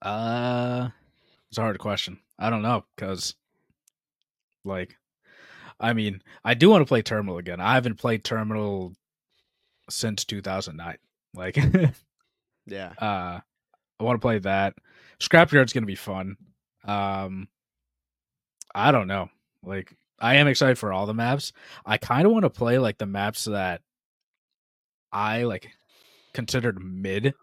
[0.00, 0.88] Uh,
[1.50, 2.20] it's a hard question.
[2.38, 3.34] I don't know because,
[4.64, 4.96] like,
[5.78, 7.60] I mean, I do want to play Terminal again.
[7.60, 8.94] I haven't played Terminal
[9.90, 10.96] since 2009.
[11.34, 11.56] Like,
[12.66, 13.40] Yeah, uh,
[14.00, 14.74] I want to play that.
[15.20, 16.36] Scrapyard's gonna be fun.
[16.84, 17.48] Um,
[18.74, 19.30] I don't know.
[19.62, 21.52] Like, I am excited for all the maps.
[21.84, 23.82] I kind of want to play like the maps that
[25.12, 25.70] I like
[26.34, 27.34] considered mid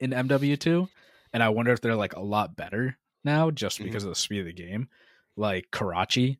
[0.00, 0.88] in MW2,
[1.32, 3.84] and I wonder if they're like a lot better now just Mhm.
[3.84, 4.88] because of the speed of the game.
[5.36, 6.38] Like Karachi,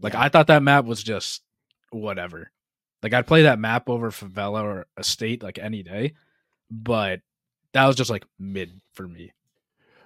[0.00, 0.22] like Yeah.
[0.22, 1.42] I thought that map was just
[1.90, 2.50] whatever.
[3.02, 6.14] Like I'd play that map over Favela or Estate like any day,
[6.70, 7.20] but
[7.72, 9.32] that was just like mid for me.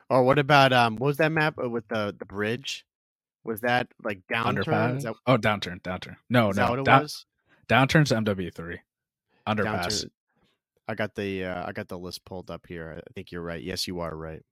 [0.08, 0.96] Or what about um?
[0.96, 2.84] What was that map uh, with the the bridge?
[3.44, 5.02] Was that like downturn?
[5.02, 6.16] That, oh, downturn, downturn.
[6.30, 7.26] No, is no, that what it down- was?
[7.68, 8.78] downturn's MW3.
[9.48, 9.86] Underpass.
[9.86, 10.10] Downturn.
[10.88, 13.00] I got the uh, I got the list pulled up here.
[13.08, 13.62] I think you're right.
[13.62, 14.42] Yes, you are right.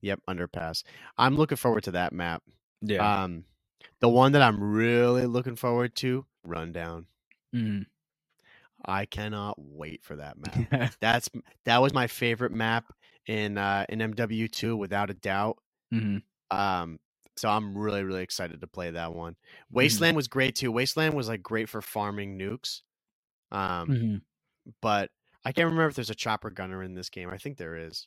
[0.00, 0.82] Yep, underpass.
[1.16, 2.42] I'm looking forward to that map.
[2.82, 3.22] Yeah.
[3.24, 3.44] Um,
[4.00, 7.06] the one that I'm really looking forward to, rundown.
[7.54, 7.86] Mhm.
[8.84, 10.36] I cannot wait for that
[10.70, 10.94] map.
[11.00, 11.28] That's
[11.64, 12.84] that was my favorite map
[13.26, 15.58] in uh in MW2 without a doubt.
[15.92, 16.22] Mhm.
[16.50, 16.98] Um
[17.36, 19.32] so I'm really really excited to play that one.
[19.32, 19.76] Mm-hmm.
[19.76, 20.70] Wasteland was great too.
[20.70, 22.82] Wasteland was like great for farming nukes.
[23.50, 24.20] Um Mhm.
[24.80, 25.10] but
[25.44, 27.28] I can't remember if there's a chopper gunner in this game.
[27.30, 28.06] I think there is.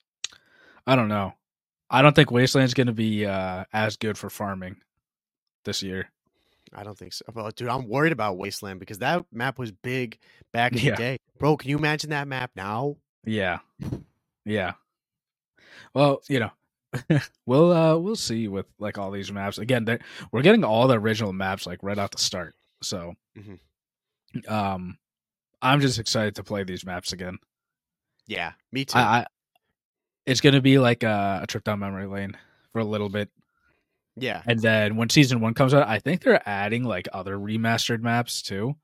[0.88, 1.34] I don't know.
[1.90, 4.78] I don't think Wasteland's going to be uh, as good for farming
[5.64, 6.10] this year.
[6.74, 7.24] I don't think so.
[7.34, 10.18] Well, dude, I'm worried about Wasteland because that map was big
[10.54, 10.92] back in Yeah.
[10.92, 11.18] the day.
[11.40, 12.98] Bro, can you imagine that map now?
[13.26, 13.60] Yeah.
[14.46, 14.74] Yeah.
[15.94, 16.52] Well, you know,
[17.46, 19.58] we'll uh we'll see with like all these maps.
[19.58, 19.86] Again,
[20.32, 22.56] we're getting all the original maps like right off the start.
[22.82, 23.60] So Mhm.
[24.50, 24.98] um
[25.62, 27.40] I'm just excited to play these maps again.
[28.28, 28.98] Yeah, me too.
[28.98, 29.26] I, I
[30.26, 32.38] it's gonna be like a, a trip down memory lane
[32.74, 33.30] for a little bit.
[34.18, 34.44] Yeah.
[34.46, 38.42] And then when season one comes out, I think they're adding like other remastered maps
[38.42, 38.76] too.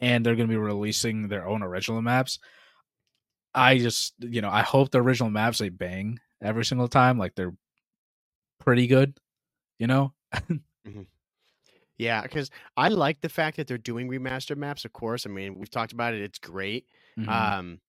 [0.00, 2.38] And they're going to be releasing their own original maps.
[3.54, 7.18] I just, you know, I hope the original maps they bang every single time.
[7.18, 7.54] Like they're
[8.60, 9.18] pretty good,
[9.78, 10.14] you know?
[11.98, 14.84] Yeah, because I like the fact that they're doing remastered maps.
[14.84, 16.86] Of course, I mean we've talked about it; it's great.
[17.18, 17.28] Mhm.
[17.28, 17.80] Um,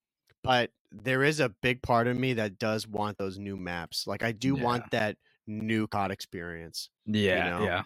[0.43, 4.07] but there is a big part of me that does want those new maps.
[4.07, 4.63] Like I do Yeah.
[4.63, 5.17] want that
[5.49, 6.89] new COD experience.
[7.05, 7.83] yeah, know, yeah.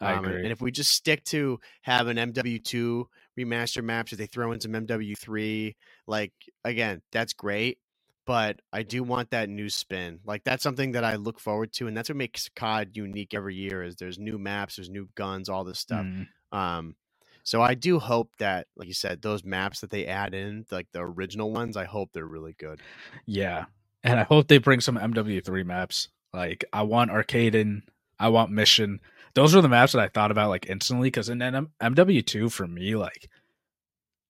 [0.00, 0.42] I Um, and- agree.
[0.44, 3.04] And if we just stick to having MW2
[3.38, 5.74] remastered maps, if they throw in some MW3,
[6.06, 6.32] like
[6.64, 7.78] again, that's great.
[8.24, 10.20] But I do want that new spin.
[10.24, 13.56] Like that's something that I look forward to, and that's what makes COD unique every
[13.56, 13.82] year.
[13.82, 16.04] Is there's new maps, there's new guns, all this stuff.
[16.06, 16.96] Mm, Um,
[17.44, 20.86] so I do hope that, like you said, those maps that they add in, like
[20.92, 22.80] the original ones, I hope they're really good.
[23.26, 23.64] yeah.
[24.04, 26.08] And I hope they bring some MW3 maps.
[26.32, 27.82] Like I want Arkaden,
[28.18, 29.00] I want Mission.
[29.34, 32.66] Those are the maps that I thought about like instantly because in M- MW2 for
[32.66, 33.28] me, like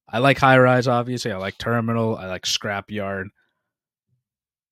[0.08, 1.32] I like High Rise, obviously.
[1.32, 2.16] I like Terminal.
[2.16, 3.26] I like Scrapyard.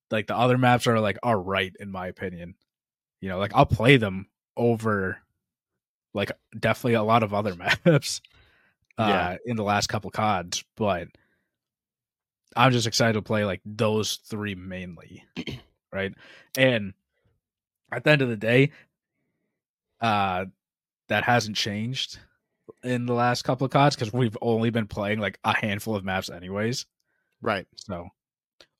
[0.09, 2.55] Like the other maps are like all right in my opinion.
[3.21, 4.27] You know, like I'll play them
[4.57, 5.17] over
[6.13, 7.55] like definitely a lot of other
[7.85, 8.21] maps
[8.97, 9.37] uh Yeah.
[9.45, 11.07] in the last couple CODs, but
[12.55, 15.23] I'm just excited to play like those three mainly.
[15.93, 16.13] right?
[16.57, 16.93] And
[17.91, 18.71] at the end of the day,
[19.99, 20.45] uh
[21.09, 22.19] that hasn't changed
[22.83, 26.05] in the last couple of CODs because we've only been playing like a handful of
[26.05, 26.85] maps anyways.
[27.41, 27.67] Right.
[27.75, 28.09] So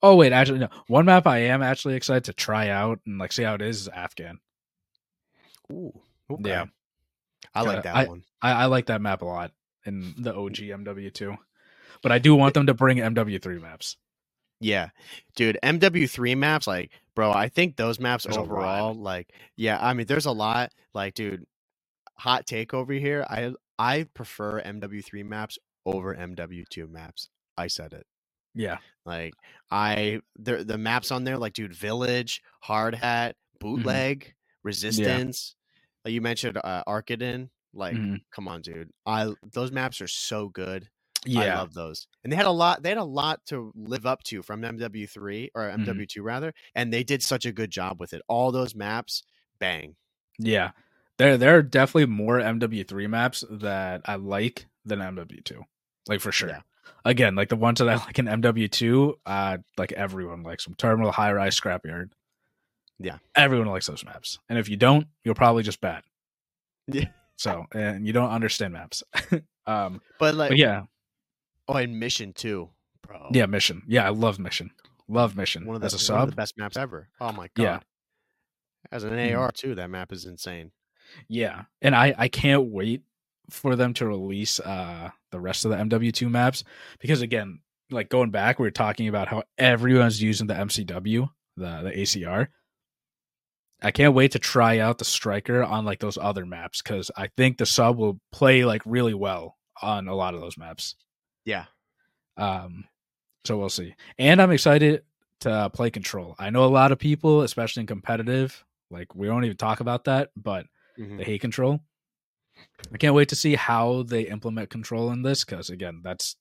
[0.03, 0.69] Oh wait, actually no.
[0.87, 3.81] One map I am actually excited to try out and like see how it is
[3.81, 4.39] is Afghan.
[5.71, 5.93] Ooh.
[6.29, 6.49] Okay.
[6.49, 6.65] Yeah.
[7.53, 8.23] I like that I- one.
[8.41, 9.51] I, I like that map a lot
[9.85, 11.37] in the OG MW2.
[12.01, 13.97] But I do want them to bring MW3 maps.
[14.61, 14.89] Yeah,
[15.35, 20.05] dude, MW3 maps, like, bro, I think those maps There's overall, like, yeah, I mean,
[20.05, 20.71] there's a lot.
[20.93, 21.45] Like, dude,
[22.17, 23.25] hot take over here.
[23.29, 27.29] I I prefer MW3 maps over MW2 maps.
[27.57, 28.05] I said it.
[28.53, 28.77] Yeah.
[29.05, 29.33] Like,
[29.71, 33.75] I the the maps on there, like, dude, Village, Hard Hat, Mm-hmm.
[33.75, 34.33] Bootleg,
[34.63, 35.55] Resistance.
[36.03, 37.49] Like you mentioned, uh, Arkaden.
[37.73, 38.21] Like, Mhm.
[38.31, 38.89] come on, dude.
[39.05, 40.89] I those maps are so good.
[41.27, 42.07] I love those.
[42.23, 45.49] And they had a lot they had a lot to live up to from MW3
[45.53, 45.85] or Mhm.
[45.85, 48.21] MW2 rather, and they did such a good job with it.
[48.27, 49.23] All those maps,
[49.59, 49.95] bang.
[50.39, 50.71] Yeah.
[51.17, 55.61] There there are definitely more MW3 maps that I like than MW2.
[56.07, 56.49] Like for sure.
[56.49, 56.61] Yeah.
[57.05, 60.73] Again, like the ones that I like in MW2, uh like everyone likes them.
[60.75, 62.11] Terminal, High Rise, Scrapyard.
[62.97, 63.17] Yeah.
[63.35, 64.39] Everyone likes those maps.
[64.49, 66.03] And if you don't, you're probably just bad.
[66.87, 67.09] Yeah.
[67.37, 69.03] So and you don't understand maps.
[69.67, 70.83] um, But like, but yeah,
[71.75, 72.69] oh, and mission too,
[73.05, 73.29] bro.
[73.31, 73.83] yeah, mission.
[73.87, 74.71] Yeah, I love mission.
[75.07, 76.29] Love mission one of the as a one of sub.
[76.31, 77.09] the best maps ever.
[77.19, 77.63] Oh my god.
[77.63, 77.79] Yeah.
[78.91, 79.37] As an Mhm.
[79.37, 80.71] AR too, that map is insane.
[81.27, 83.03] Yeah, and I I can't wait
[83.49, 86.63] for them to release uh the rest of the MW2 maps
[86.99, 87.59] because again,
[87.89, 92.47] like going back, we were talking about how everyone's using the MCW, the the ACR.
[93.83, 97.27] I can't wait to try out the striker on like those other maps because I
[97.35, 100.95] think the sub will play like really well on a lot of those maps.
[101.45, 101.65] Yeah.
[102.37, 102.85] Um,
[103.45, 103.95] so we'll see.
[104.17, 105.03] And I'm excited
[105.41, 106.35] to play control.
[106.37, 110.03] I know a lot of people, especially in competitive, like we don't even talk about
[110.05, 110.67] that, but
[110.97, 111.17] Mhm.
[111.17, 111.81] the hate control.
[112.93, 116.35] I can't wait to see how they implement control in this because again, that's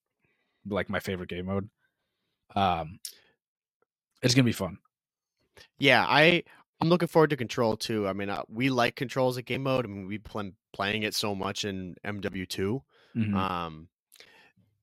[0.67, 1.71] like my favorite game mode.
[2.55, 2.99] Um,
[4.23, 4.79] it's gonna be fun.
[5.79, 6.43] Yeah, I
[6.81, 8.09] I'm looking forward to Control too.
[8.09, 9.85] I mean, uh, we like Control as a game mode.
[9.85, 12.83] I mean, we've been playing it so much in MW2.
[13.15, 13.35] Mhm.
[13.35, 13.89] Um,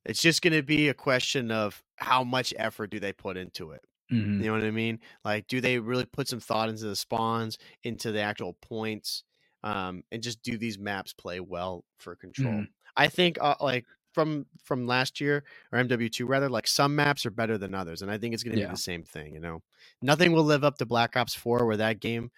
[0.07, 3.71] it's just going to be a question of how much effort do they put into
[3.71, 3.85] it.
[4.11, 4.41] Mhm.
[4.41, 4.99] You know what I mean?
[5.25, 9.23] Like, do they really put some thought into the spawns, into the actual points,
[9.63, 12.63] um, and just do these maps play well for Control?
[12.63, 12.67] Mhm.
[12.97, 17.31] I think, uh, like from from last year or MW2 rather, like some maps are
[17.31, 18.67] better than others, and I think it's going to Yeah.
[18.67, 19.33] be the same thing.
[19.35, 19.63] You know,
[20.01, 22.31] nothing will live up to Black Ops 4, where that game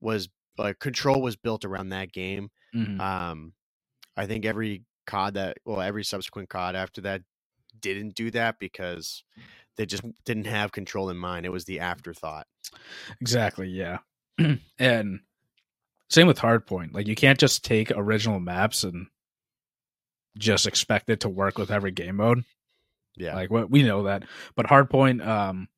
[0.00, 0.28] was
[0.58, 2.50] like Control was built around that game.
[2.72, 3.00] Mhm.
[3.00, 3.54] Um,
[4.16, 7.22] I think every COD that, well, every subsequent COD after that
[7.80, 9.22] didn't do that because
[9.76, 11.46] they just didn't have control in mind.
[11.46, 12.46] It was the afterthought.
[13.20, 13.98] Exactly, yeah.
[14.78, 15.20] and
[16.08, 16.94] same with Hardpoint.
[16.94, 19.06] Like you can't just take original maps and
[20.38, 22.44] just expect it to work with every game mode.
[23.16, 23.34] Yeah.
[23.34, 24.24] Like what we know that.
[24.54, 25.68] But Hardpoint, um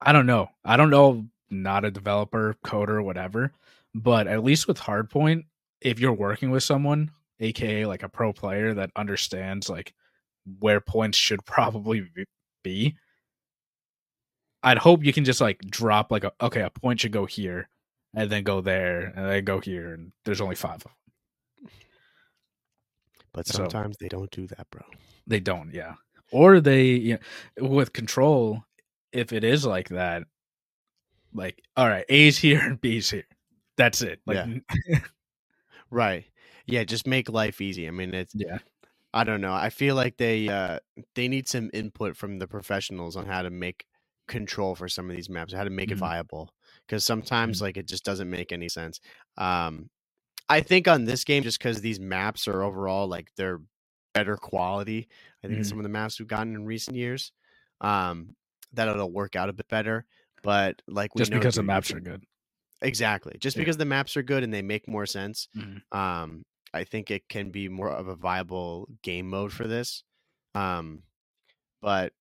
[0.00, 0.48] I don't know.
[0.64, 3.52] I don't know not a developer, coder, whatever.
[3.94, 5.44] But at least with Hardpoint,
[5.80, 9.92] if you're working with someone, aka like a pro player that understands like
[10.58, 12.08] where points should probably
[12.62, 12.96] be-
[14.62, 17.68] I'd hope you can just like drop like a okay, a point should go here
[18.14, 20.92] and then go there and then go here and there's only five of them.
[23.32, 24.82] but so- sometimes they don't do that, bro.
[25.26, 25.94] They don't, yeah.
[26.32, 27.18] Or they you
[27.60, 28.62] know, with control,
[29.12, 30.24] if it is like that,
[31.32, 33.26] like all right, A's here and B's here.
[33.76, 34.20] That's it.
[34.26, 34.46] Like
[34.88, 34.98] Yeah.
[35.90, 36.24] Right.
[36.66, 37.86] Yeah, just make life easy.
[37.86, 38.58] I mean, it's yeah.
[39.14, 39.54] I don't know.
[39.54, 40.80] I feel like they uh
[41.14, 43.86] they need some input from the professionals on how to make
[44.28, 45.98] control for some of these maps, how to make it Mhm.
[45.98, 46.50] viable.
[46.86, 47.62] Because sometimes Mhm.
[47.62, 49.00] like it just doesn't make any sense.
[49.38, 49.90] Um
[50.50, 53.60] I think on this game, just because these maps are overall like they're
[54.14, 55.08] better quality.
[55.44, 55.66] I think Mhm.
[55.66, 57.32] some of the maps we've gotten in recent years,
[57.82, 58.36] um,
[58.74, 60.06] that it'll work out a bit better.
[60.42, 62.24] But like we Just because the maps are good.
[62.82, 63.36] Exactly.
[63.40, 63.64] Just Yeah.
[63.64, 65.86] because the maps are good and they make more sense, Mhm.
[65.92, 66.44] um,
[66.74, 70.04] I think it can be more of a viable game mode for this.
[70.54, 71.02] Um,
[71.80, 72.12] but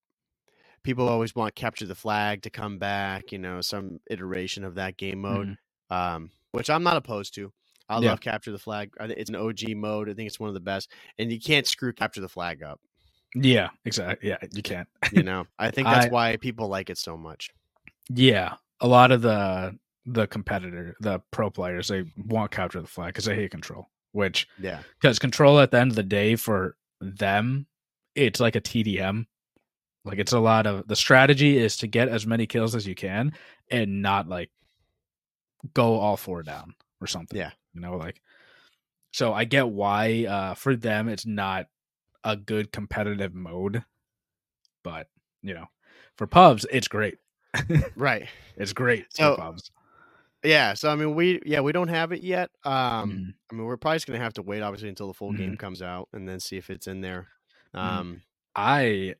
[0.83, 4.97] people always want capture the flag to come back, you know, some iteration of that
[4.97, 5.57] game mode,
[5.89, 5.95] Mhm.
[5.95, 7.51] um, which I'm not opposed to.
[7.89, 8.11] I Yeah.
[8.11, 8.91] love capture the flag.
[8.99, 10.09] I It's an OG mode.
[10.09, 12.79] I think it's one of the best, and you can't screw capture the flag up.
[13.35, 14.29] Yeah, exactly.
[14.29, 14.87] Yeah, you can't.
[15.11, 17.51] You know, I think that's I- why people like it so much.
[18.09, 19.77] Yeah, a lot of the
[20.07, 23.89] the competitor, the pro players, they won't capture the flag because they hate control.
[24.16, 27.68] Which Yeah, because control at the end of the day for them,
[28.16, 29.26] it's like a TDM.
[30.05, 32.95] Like it's a lot of the strategy is to get as many kills as you
[32.95, 33.34] can
[33.70, 34.51] and not like
[35.74, 37.38] go all four down or something.
[37.38, 37.51] Yeah.
[37.74, 38.22] you know, like
[39.11, 41.68] so I get why uh for them it's not
[42.24, 43.84] a good competitive mode,
[44.82, 45.09] but
[45.41, 45.66] you know,
[46.16, 47.18] for pubs it's great.
[47.97, 48.30] right.
[48.55, 49.72] It's great So, for pubs.
[50.45, 52.49] Yeah, so I mean, we yeah we don't have it yet.
[52.63, 52.73] Um,
[53.11, 53.33] Mhm.
[53.51, 55.59] I mean, we're probably just gonna have to wait, obviously, until the full game Mhm.
[55.59, 57.27] comes out, and then see if it's in there.
[57.73, 57.79] Mhm.
[57.79, 58.21] Um,
[58.55, 59.15] I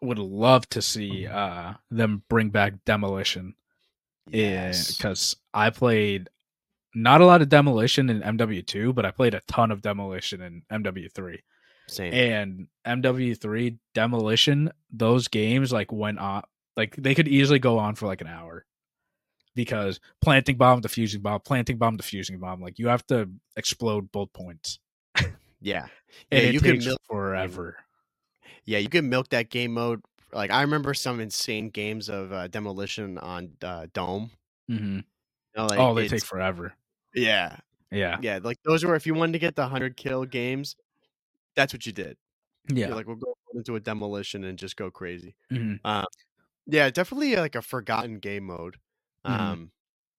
[0.00, 3.54] would love to see uh them bring back demolition
[4.30, 6.28] yes, because I played
[6.94, 10.62] not a lot of demolition in MW2, but I played a ton of demolition in
[10.70, 11.40] MW3.
[11.90, 12.12] same.
[12.12, 16.42] And MW3 demolition, those games like went on
[16.76, 18.66] like they could easily go on for like an hour
[19.58, 24.32] because planting bomb, defusing bomb, planting bomb, defusing bomb, like you have to explode both
[24.32, 24.78] points,
[25.60, 25.88] yeah,
[26.30, 27.00] and yeah, you can milk.
[27.08, 27.76] forever.
[28.64, 30.02] Yeah, you can milk that game mode.
[30.32, 34.30] Like I remember some insane games of uh, demolition on uh, Dome.
[34.68, 35.00] hmm
[35.54, 36.74] You know, like, oh, they take forever.
[37.14, 37.58] Yeah,
[37.90, 38.40] Yeah, yeah.
[38.42, 40.76] Like those were if you wanted to get the hundred kill games,
[41.56, 42.18] that's what you did.
[42.68, 42.86] yeah.
[42.88, 45.36] You're like we'll go into a demolition and just go crazy.
[45.50, 45.78] Mhm.
[46.66, 48.78] Yeah, definitely like a forgotten game mode.
[49.28, 49.40] Mhm.
[49.40, 49.72] Um,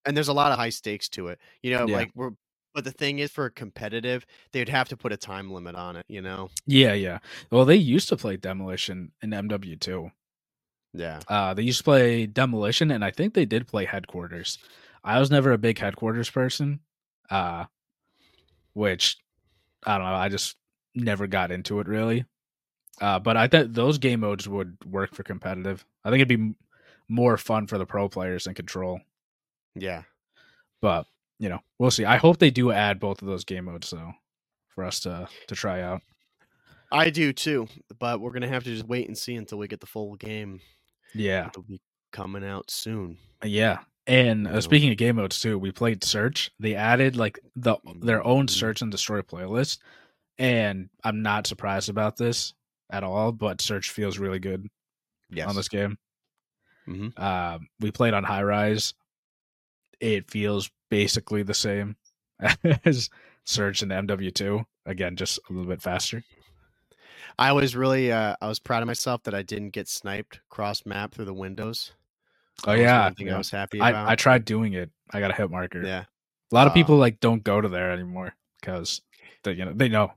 [0.05, 1.39] and there's a lot of high stakes to it.
[1.63, 1.95] You know, Yeah.
[1.97, 2.31] like we're
[2.75, 6.05] But the thing is, for competitive, they'd have to put a time limit on it.
[6.07, 6.51] You know?
[6.67, 7.19] Yeah, yeah.
[7.51, 10.11] Well, they used to play Demolition in MW two.
[10.93, 11.19] Yeah.
[11.27, 14.59] Uh, they used to play Demolition, and I think they did play Headquarters.
[15.03, 16.79] I was never a big Headquarters person,
[17.31, 17.65] uh,
[18.73, 19.17] which
[19.85, 20.13] I don't know.
[20.15, 20.57] I just
[20.95, 22.25] never got into it really.
[23.01, 25.85] Uh, but I thought those game modes would work for competitive.
[26.03, 26.53] I think it'd be
[27.09, 29.01] more fun for the pro players than Control.
[29.75, 30.03] Yeah.
[30.81, 31.05] But
[31.39, 32.05] you know, we'll see.
[32.05, 34.13] I hope they do add both of those game modes though,
[34.75, 36.01] for us to to try out.
[36.91, 37.67] I do too,
[37.99, 40.59] but we're gonna have to just wait and see until we get the full game.
[41.13, 41.81] Yeah, It'll be
[42.11, 43.17] coming out soon.
[43.43, 43.79] yeah.
[44.07, 46.49] And uh, speaking of game modes too, we played Search.
[46.59, 48.49] They added like the their own Mhm.
[48.49, 49.77] Search and Destroy playlist,
[50.39, 52.53] and I'm not surprised about this
[52.89, 53.31] at all.
[53.31, 54.67] But Search feels really good
[55.29, 55.47] Yes.
[55.47, 55.97] on this game.
[56.89, 57.13] Mhm.
[57.15, 58.93] Uh, we played on High Rise.
[59.99, 61.95] It feels basically the same
[62.85, 63.09] as
[63.45, 64.65] Surge and MW2.
[64.85, 66.23] Again, just a little bit faster.
[67.37, 70.85] I was really, uh, I was proud of myself that I didn't get sniped cross
[70.85, 71.93] map through the windows.
[72.65, 73.35] Oh That was yeah, one thing yeah.
[73.35, 73.95] I was happy about.
[74.07, 74.89] I, I tried doing it.
[75.13, 75.83] I got a hit marker.
[75.85, 76.05] yeah,
[76.51, 79.01] A lot of Uh, people like don't go to there anymore because
[79.43, 80.13] they you know they know.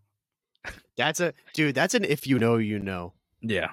[0.97, 1.75] that's a dude.
[1.75, 3.13] That's an if you know, you know.
[3.41, 3.71] Yeah.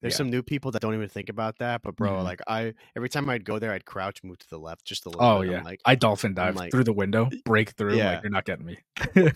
[0.00, 0.18] There's Yeah.
[0.18, 2.24] some new people that don't even think about that, but bro, Mhm.
[2.24, 5.08] like I every time I'd go there, I'd crouch, move to the left just a
[5.08, 5.24] little.
[5.24, 5.50] Oh bit.
[5.50, 5.58] yeah.
[5.58, 7.96] I'm like, I dolphin dive like- through the window, break through.
[7.96, 8.12] Yeah.
[8.14, 8.78] Like you're not getting me.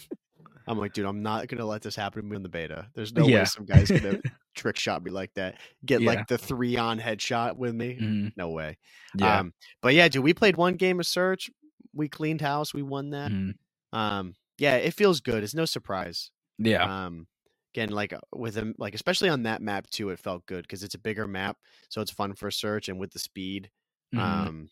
[0.69, 2.87] I'm like, dude, I'm not gonna let this happen to me in the beta.
[2.95, 3.41] There's no Yeah.
[3.41, 4.21] way some guy's gonna
[4.55, 5.59] trick shot me like that.
[5.85, 6.11] Get Yeah.
[6.13, 7.99] like the three on headshot with me.
[8.01, 8.33] Mhm.
[8.37, 8.79] No way.
[9.19, 9.41] Yeah.
[9.41, 11.51] Um, but yeah, dude, we played one game of search.
[11.93, 12.73] We cleaned house.
[12.73, 13.33] We won that.
[13.33, 13.55] Mhm.
[13.93, 15.43] Um, yeah, it feels good.
[15.43, 16.31] It's no surprise.
[16.59, 17.07] Yeah.
[17.07, 17.27] Um,
[17.75, 20.83] again, like uh, with them, like especially on that map too, it felt good because
[20.83, 21.57] it's a bigger map,
[21.89, 23.71] so it's fun for search and with the speed.
[24.15, 24.19] Mhm.
[24.21, 24.69] Um,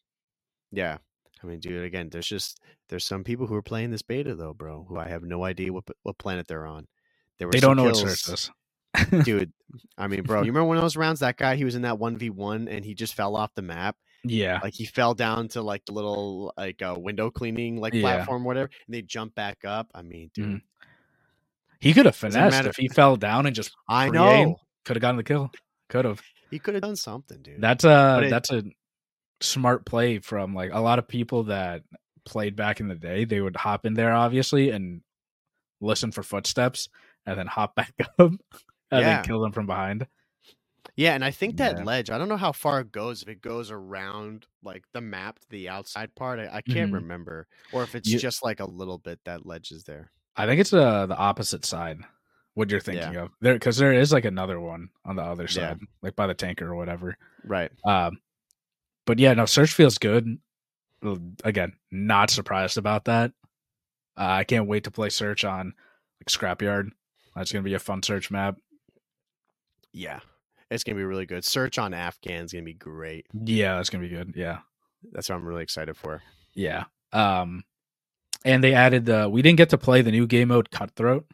[0.73, 0.99] yeah.
[1.43, 4.53] I mean, dude, again, there's just there's some people who are playing this beta though,
[4.53, 6.87] bro, who I have no idea what what planet they're on.
[7.39, 8.51] There were they don't know what search is.
[9.25, 9.53] dude.
[9.97, 11.21] I mean, bro, you remember one of those rounds?
[11.21, 13.63] That guy, he was in that one v one, and he just fell off the
[13.63, 13.97] map.
[14.25, 14.59] yeah.
[14.63, 18.03] Like he fell down to like the little like uh, window cleaning like Yeah.
[18.03, 19.91] platform, whatever, and they jump back up.
[19.95, 20.63] I mean, dude, Mhm.
[21.81, 25.17] He could have finessed if he fell down and just I know could have gotten
[25.17, 25.51] the kill.
[25.89, 26.21] Could have.
[26.51, 27.61] he could have done something, dude.
[27.61, 28.63] That's a it- that's a
[29.41, 31.83] smart play from like a lot of people that
[32.27, 33.25] played back in the day.
[33.25, 35.01] They would hop in there obviously and
[35.81, 36.89] listen for footsteps
[37.27, 38.39] and then hop back up and
[38.93, 39.01] Yeah.
[39.01, 40.07] then kill them from behind.
[40.97, 41.85] Yeah, and I think that Yeah.
[41.85, 45.39] ledge, I don't know how far it goes, if it goes around like the map
[45.39, 46.39] to the outside part.
[46.41, 46.95] I, I can't Mhm.
[46.97, 47.47] remember.
[47.73, 50.11] Or if it's You- just like a little bit that ledge is there.
[50.37, 51.99] I think it's uh, the opposite side.
[52.55, 55.49] What you're thinking of there, because there is like another one on the other Yeah.
[55.49, 57.17] side, like by the tanker or whatever.
[57.45, 57.71] Right.
[57.85, 58.21] Um,
[59.07, 60.39] but yeah, no, search feels good.
[61.45, 63.33] Again, not surprised about that.
[64.19, 65.73] Uh, I can't wait to play search on
[66.21, 66.91] like Scrapyard.
[67.37, 68.57] That's gonna be a fun search map.
[69.93, 70.21] Yeah.
[70.71, 71.45] It's gonna be really good.
[71.45, 73.27] Search on Afghan's gonna be great.
[73.33, 74.35] Yeah, that's gonna be good.
[74.37, 74.59] Yeah,
[75.13, 76.23] That's what I'm really excited for.
[76.55, 76.85] yeah.
[77.13, 77.65] Um,
[78.45, 79.29] and they added the.
[79.29, 81.27] We didn't get to play the new game mode Cutthroat,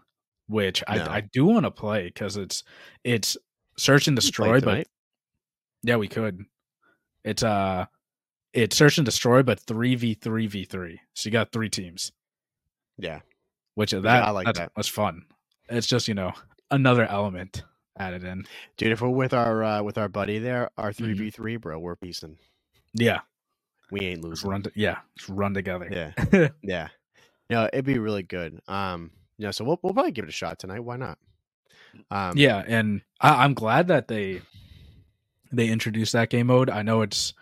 [0.48, 1.04] which No.
[1.12, 2.64] I I do want to play because it's
[3.04, 3.36] it's
[3.78, 4.88] search and We can play destroy, but.
[5.82, 6.44] Yeah, we could.
[7.24, 7.86] It's uh
[8.54, 11.00] it's search and destroy, but three v three v three.
[11.14, 12.12] So you got three teams,
[12.98, 13.20] yeah.
[13.74, 14.72] which is Yeah, that I like that.
[14.76, 15.24] that's fun.
[15.68, 16.32] It's just you know
[16.70, 17.64] another element
[17.98, 18.46] added in.
[18.78, 21.04] Dude, if we're with our uh, with our buddy there, our Mm-hmm.
[21.04, 22.38] three v three, bro, we're piecing.
[22.94, 23.20] Yeah,
[23.91, 24.51] We ain't losing.
[24.51, 24.62] run.
[24.62, 25.89] To, yeah, just run together.
[25.91, 26.49] Yeah.
[26.62, 26.89] Yeah.
[27.49, 28.61] No, it'd be really good.
[28.66, 30.80] Um, yeah, so we'll we'll probably give it a shot tonight.
[30.80, 31.18] Why not?
[32.11, 34.43] Um yeah, and I, I'm glad that they
[35.53, 36.70] they introduced that game mode.
[36.70, 37.32] I know it's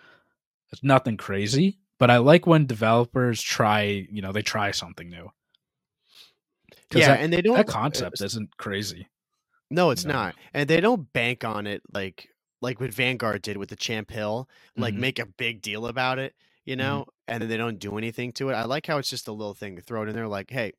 [0.73, 4.07] it's nothing crazy, but I like when developers try.
[4.11, 5.31] You know, they try something new.
[6.93, 9.09] yeah, that, and they don't that concept isn't crazy.
[9.71, 10.13] No, it's No.
[10.13, 10.35] not.
[10.53, 12.29] And they don't bank on it like
[12.65, 14.99] like what Vanguard did with the Champ Hill, like Mhm.
[14.99, 16.35] make a big deal about it,
[16.65, 18.55] you know, and then they don't do anything to it.
[18.55, 19.77] I like how it's just a little thing.
[19.77, 20.73] They throw it in there like, hey,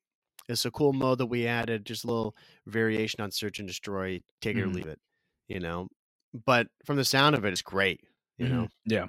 [0.49, 4.21] it's a cool mode that we added, just a little variation on search and destroy,
[4.41, 4.73] take it or Mhm.
[4.75, 4.99] leave it,
[5.47, 5.88] you know.
[6.33, 8.01] But from the sound of it, it's great,
[8.38, 8.49] you Mhm.
[8.51, 8.67] know.
[8.86, 9.07] Yeah.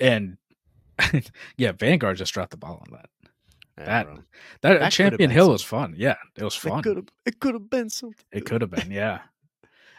[0.00, 0.38] And
[1.56, 3.10] yeah, Vanguard just dropped the ball on that.
[3.78, 4.04] Yeah,
[4.60, 5.94] That- That, Champion Hill some- was fun.
[5.96, 6.82] Yeah, it was It fun.
[6.82, 8.24] could have it could have been something.
[8.32, 9.22] It could have been, yeah.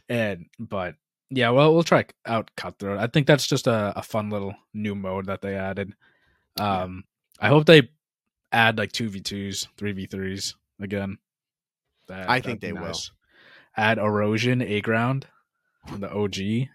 [0.10, 0.96] And but
[1.32, 3.00] yeah, well, we'll try out Cutthroat.
[3.00, 5.94] I think that's just a, a fun little new mode that they added.
[6.60, 7.06] Um,
[7.40, 7.90] I hope they
[8.52, 11.18] add like two v twos, three v threes again.
[12.08, 12.94] That, I think they will.
[13.78, 15.28] Add erosion, a ground
[15.98, 16.68] the OG.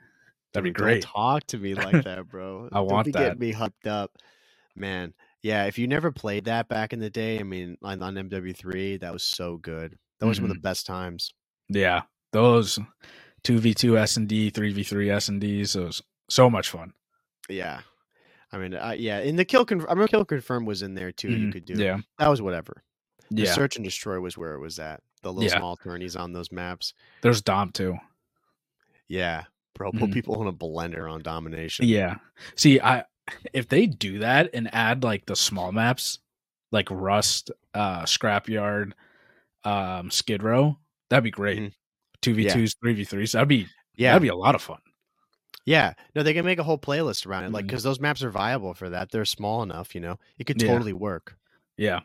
[0.52, 1.02] That'd be great.
[1.02, 2.68] Don't talk to me like that, bro.
[2.72, 3.18] I Don't want that.
[3.18, 4.16] getting me hyped up,
[4.74, 5.14] man.
[5.42, 9.00] Yeah, if you never played that back in the day, I mean, on, on MW3,
[9.00, 9.96] that was so good.
[10.18, 11.34] That was one of the best times.
[11.68, 12.02] Yeah,
[12.32, 12.78] those
[13.46, 15.42] two v two S and D, three v three S and.
[15.42, 16.92] It was so much fun.
[17.48, 17.80] Yeah,
[18.52, 21.12] I mean, uh, yeah, in the kill confirm, I remember kill confirm was in there
[21.12, 21.30] too.
[21.30, 21.52] You Mhm.
[21.52, 22.82] could do Yeah, that was whatever.
[23.30, 23.52] The yeah.
[23.52, 25.02] search and destroy was where it was at.
[25.22, 25.58] The little Yeah.
[25.58, 26.92] small tourneys on those maps.
[27.22, 27.96] There's Dom too.
[29.08, 29.44] Yeah,
[29.74, 30.12] bro, put Mhm.
[30.12, 31.86] people in a blender on domination.
[31.86, 32.16] Yeah.
[32.56, 33.04] See, I
[33.52, 36.18] if they do that and add like the small maps,
[36.72, 38.92] like Rust, uh, Scrapyard,
[39.64, 40.78] um, Skid Row,
[41.10, 41.58] that'd be great.
[41.60, 41.72] Mhm.
[42.26, 43.32] Two v twos, three v threes.
[43.32, 43.66] That'd be
[43.96, 44.78] yeah, that'd be a lot of fun.
[45.64, 45.94] yeah.
[46.14, 48.74] No, they can make a whole playlist around it, like because those maps are viable
[48.74, 49.10] for that.
[49.10, 50.18] They're small enough, you know.
[50.38, 50.68] It could Yeah.
[50.68, 51.36] totally work.
[51.76, 52.00] Yeah.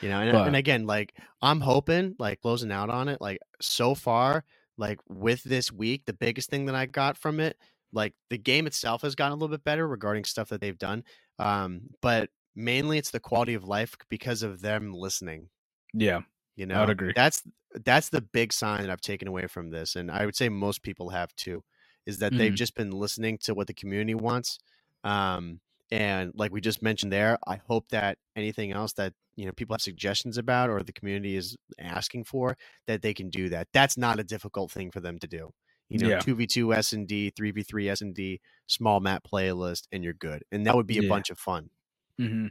[0.00, 3.38] You know, and, But- and again, like I'm hoping, like closing out on it, like
[3.60, 4.44] so far,
[4.76, 7.56] like with this week, the biggest thing that I got from it,
[7.92, 11.02] like the game itself has gotten a little bit better regarding stuff that they've done.
[11.40, 15.48] Um, but mainly it's the quality of life because of them listening.
[15.92, 16.20] Yeah.
[16.58, 17.14] You know, I would agree.
[17.14, 17.42] that's
[17.84, 20.82] that's the big sign that I've taken away from this, and I would say most
[20.82, 21.64] people have too,
[22.06, 22.56] is that they've Mhm.
[22.56, 24.58] just been listening to what the community wants.
[25.04, 29.52] Um, and like we just mentioned there, I hope that anything else that you know
[29.52, 32.56] people have suggestions about or the community is asking for,
[32.88, 33.68] that they can do that.
[33.72, 35.52] That's not a difficult thing for them to do.
[35.90, 39.00] You know, two v two S and D, three v three S and D, small
[39.00, 40.42] map playlist, and you're good.
[40.52, 41.14] And that would be a Yeah.
[41.14, 41.70] bunch of fun.
[42.18, 42.48] hmm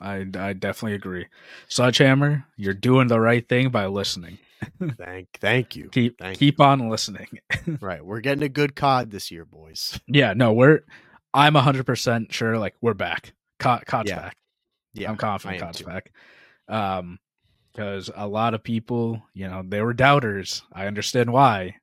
[0.00, 1.26] I I definitely agree.
[1.68, 4.38] Sledgehammer, you're doing the right thing by listening.
[4.98, 5.92] Thank, thank you.
[5.92, 7.28] Keep Thank keep on listening.
[7.80, 10.00] Right, we're getting a good COD this year, boys.
[10.08, 10.80] yeah, no, we're
[11.34, 13.34] I'm hundred percent sure like we're back.
[13.60, 14.16] Cod, Cod's Yeah.
[14.20, 14.36] back.
[14.94, 15.84] Yeah, I'm confident Cod's too.
[15.84, 16.12] back.
[16.68, 17.18] Um,
[17.72, 20.62] because a lot of people, you know, they were doubters.
[20.72, 21.76] I understand why.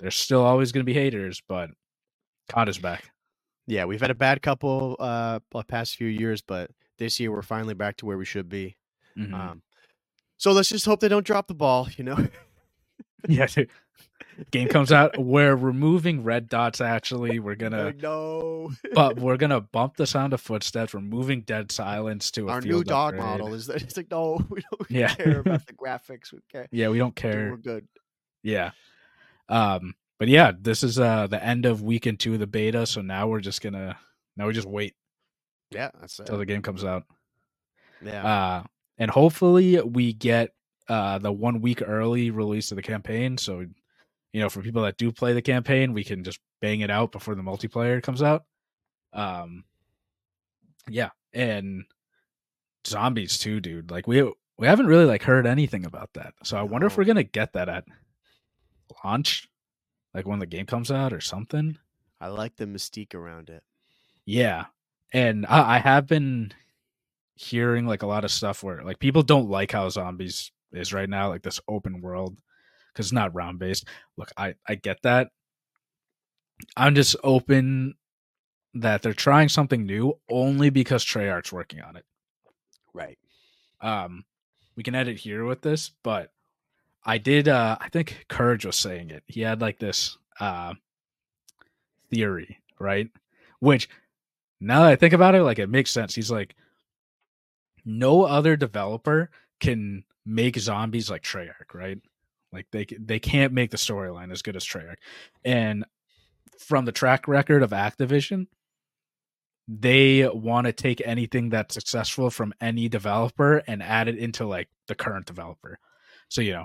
[0.00, 1.70] There's still always going to be haters, but
[2.50, 3.10] Cod is back.
[3.66, 7.74] Yeah, we've had a bad couple uh past few years, but this year we're finally
[7.74, 8.76] back to where we should be.
[9.16, 9.32] Mhm.
[9.34, 9.62] Um,
[10.36, 11.88] so let's just hope they don't drop the ball.
[11.96, 12.28] You know,
[13.28, 13.70] yeah, dude.
[14.52, 15.18] game comes out.
[15.18, 16.80] We're removing red dots.
[16.80, 18.70] Actually, we're gonna, no.
[18.94, 20.92] but we're gonna bump the sound of footsteps.
[20.92, 23.24] Wewe're moving dead silence to a Our new dog upgrade.
[23.40, 25.14] model is that it's like no, we don't Yeah.
[25.14, 26.32] care about the graphics.
[26.32, 26.68] We care.
[26.70, 27.50] Yeah, we don't care.
[27.50, 27.88] We're good.
[28.44, 28.70] Yeah.
[29.48, 32.86] Um, but yeah, this is uh the end of weekend two of the beta.
[32.86, 33.96] So now we're just gonna
[34.36, 34.94] now we just wait
[35.70, 36.26] Yeah, that's it.
[36.26, 37.04] till the game comes out.
[38.04, 38.62] Yeah, Uh
[38.98, 40.54] and hopefully we get
[40.88, 43.36] uh the one week early release of the campaign.
[43.38, 43.60] So
[44.32, 47.12] you know, for people that do play the campaign, we can just bang it out
[47.12, 48.44] before the multiplayer comes out.
[49.12, 49.64] Um
[50.88, 51.84] yeah, and
[52.86, 53.90] zombies too, dude.
[53.90, 54.22] Like we
[54.58, 56.34] we haven't really like heard anything about that.
[56.44, 57.84] So I wonder if we're gonna get that at
[59.04, 59.48] launch,
[60.14, 61.76] like when the game comes out or something.
[62.20, 63.62] I like the mystique around it.
[64.24, 64.66] Yeah,
[65.12, 66.52] and I, I have been
[67.34, 71.08] hearing like a lot of stuff where like people don't like how zombies is right
[71.08, 72.38] now, like this open world,
[72.92, 73.86] because it's not round based.
[74.16, 75.30] Look, I I get that.
[76.76, 77.94] I'm just open
[78.74, 82.04] that they're trying something new only because Treyarch's working on it.
[82.92, 83.18] Right.
[83.80, 84.24] Um,
[84.76, 86.30] we can edit here with this, but
[87.04, 87.48] I did.
[87.48, 89.22] Uh, I think Courage was saying it.
[89.26, 90.74] He had like this uh
[92.10, 93.08] theory, right?
[93.60, 93.88] Which
[94.60, 96.14] now that I think about it, like it makes sense.
[96.14, 96.54] He's like,
[97.84, 99.30] no other developer
[99.60, 101.98] can make zombies like Treyarch, right?
[102.52, 104.96] Like they they can't make the storyline as good as Treyarch,
[105.44, 105.84] and
[106.58, 108.46] from the track record of Activision,
[109.68, 114.68] they want to take anything that's successful from any developer and add it into like
[114.86, 115.78] the current developer.
[116.28, 116.64] So you know,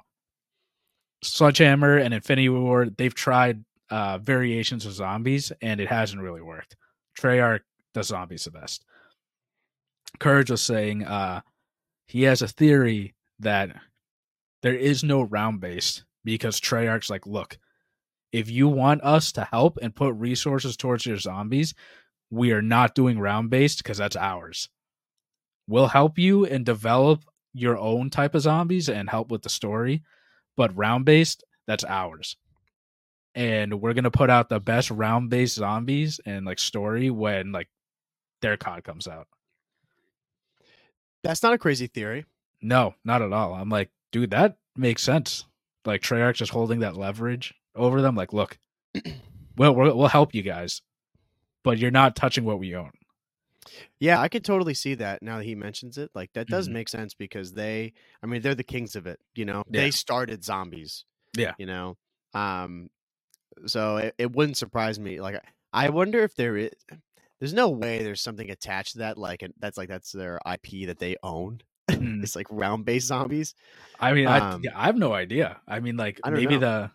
[1.22, 6.76] Sledgehammer and Infinity Ward, they've tried uh, variations of zombies and it hasn't really worked.
[7.20, 7.62] Treyarch
[7.94, 8.86] does zombies the best.
[10.20, 11.42] Courage was saying uh,
[12.08, 13.76] he has a theory that
[14.62, 17.58] there is no round based because Treyarch's like, look,
[18.32, 21.74] if you want us to help and put resources towards your zombies,
[22.30, 24.70] we are not doing round based because that's ours.
[25.68, 27.24] We'll help you and develop
[27.54, 30.04] your own type of zombies and help with the story,
[30.58, 32.36] but round based, that's ours.
[33.36, 37.70] And we're gonna put out the best round based zombies and like story when like
[38.44, 39.28] their COD comes out.
[41.24, 42.26] That's not a crazy theory.
[42.62, 43.54] No, not at all.
[43.54, 45.46] I'm like, dude, that makes sense.
[45.86, 48.16] Like Treyarch just holding that leverage over them.
[48.16, 48.58] Like, look,
[49.58, 50.82] well, we'll, we'll help you guys,
[51.64, 52.92] but you're not touching what we own.
[54.00, 56.12] Yeah, I could totally see that now that he mentions it.
[56.14, 56.74] Like that does Mhm.
[56.74, 59.64] make sense because they I mean they're the kings of it, you know.
[59.70, 59.82] Yeah.
[59.82, 61.06] They started zombies.
[61.36, 61.54] Yeah.
[61.58, 61.98] You know.
[62.34, 62.90] Um
[63.66, 65.22] so it, it wouldn't surprise me.
[65.22, 65.42] Like
[65.72, 66.72] I wonder if there is
[67.44, 70.88] there's no way there's something attached to that like and that's like that's their IP
[70.88, 71.60] that they own.
[71.90, 72.24] Mm.
[72.24, 73.54] it's like round based zombies.
[74.00, 75.60] I mean, I, Um, yeah, I have no idea.
[75.68, 76.60] I mean, like I maybe know.
[76.60, 76.92] the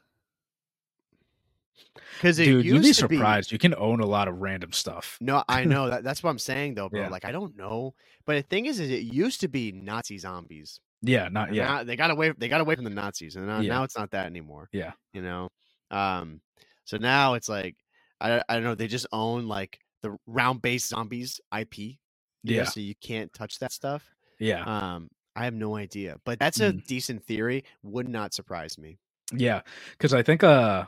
[2.16, 3.53] Because dude, you'd be surprised.
[3.53, 5.18] You can own a lot of random stuff.
[5.20, 6.05] No, I know that.
[6.05, 7.03] That's what I'm saying though, bro.
[7.03, 7.09] Yeah.
[7.11, 7.94] Like I don't know,
[8.24, 10.80] but the thing is, is it used to be Nazi zombies.
[11.03, 12.32] Yeah, not yeah, they got away.
[12.38, 13.74] They got away from the Nazis, and now, Yeah.
[13.74, 14.70] now it's not that anymore.
[14.72, 14.92] Yeah.
[15.12, 15.51] you know.
[15.90, 16.40] Um,
[16.84, 17.76] so now it's like
[18.22, 18.74] I I don't know.
[18.74, 21.78] They just own like the round based zombies IP.
[21.78, 24.05] you know, yeah, so you can't touch that stuff.
[24.40, 26.86] yeah, Um, I have no idea, but that's a Mm.
[26.86, 27.64] decent theory.
[27.82, 28.99] Would not surprise me.
[29.32, 29.62] yeah.
[29.92, 30.86] Because I think uh,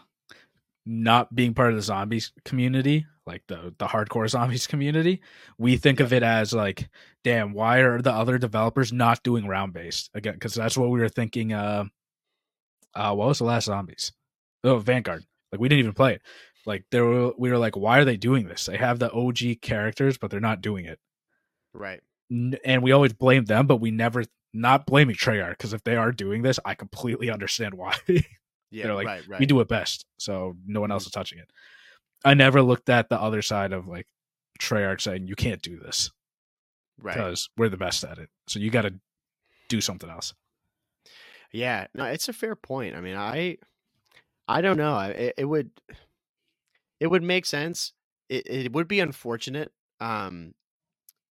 [0.87, 5.23] not being part of the zombies community, like the the hardcore zombies community,
[5.59, 6.89] we think of it as like,
[7.25, 10.35] damn, why are the other developers not doing round based again?
[10.35, 11.53] Because that's what we were thinking.
[11.53, 11.85] Uh,
[12.95, 14.13] uh, what was the last zombies?
[14.65, 15.25] Oh, Vanguard.
[15.53, 16.23] Like we didn't even play it.
[16.67, 18.67] Like there were, we were like, why are they doing this?
[18.67, 20.99] They have the OG characters, but they're not doing it.
[21.73, 22.01] Right.
[22.31, 25.97] N- and we always blame them, but we never not blaming Treyarch because if they
[25.97, 27.95] are doing this, I completely understand why.
[28.71, 28.85] Yeah.
[28.85, 29.29] They're like, right.
[29.29, 29.41] Right.
[29.41, 31.09] we do it best, so no one else mm-hmm.
[31.09, 31.51] is touching it.
[32.25, 34.07] I never looked at the other side of like
[34.61, 36.11] Treyarch saying you can't do this
[37.01, 37.15] right.
[37.15, 38.29] because we're the best at it.
[38.47, 38.95] So you got to
[39.69, 40.35] do something else.
[41.53, 42.95] Yeah, no, it's a fair point.
[42.95, 43.59] I mean, I,
[44.47, 44.99] I don't know.
[45.01, 45.71] It, it would,
[47.01, 47.93] it would make sense.
[48.29, 50.55] It, it would be unfortunate, um,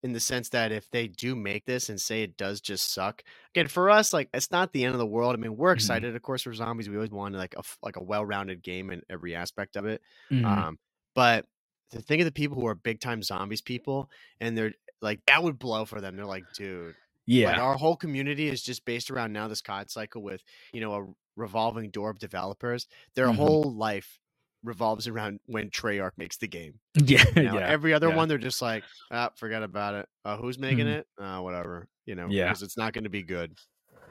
[0.03, 3.23] in the sense that if they do make this and say it does just suck,
[3.55, 5.35] again for us, like it's not the end of the world.
[5.35, 6.07] I mean, we're Mhm.
[6.11, 6.89] excited, of course, for zombies.
[6.89, 10.01] We always wanted like a like a well-rounded game in every aspect of it.
[10.29, 10.67] Mhm.
[10.67, 10.77] Um,
[11.15, 11.47] but
[11.91, 14.09] to think of the people who are big time zombies people,
[14.39, 16.15] and they're like that would blow for them.
[16.15, 16.95] They're like, dude,
[17.25, 20.43] yeah, like our whole community is just based around now this COD cycle with
[20.73, 22.87] you know a revolving door of developers.
[23.15, 23.31] Their Mhm.
[23.31, 24.19] whole life
[24.63, 26.75] revolves around when Treyarch makes the game.
[26.95, 28.15] yeah, You know, yeah, Every other yeah.
[28.15, 30.09] one, they're just like, ah, forget about it.
[30.25, 30.97] Uh, who's making Mhm.
[30.99, 31.07] it?
[31.19, 31.87] Uh, whatever.
[32.05, 32.45] You know, Yeah.
[32.47, 33.57] because it's not going to be good.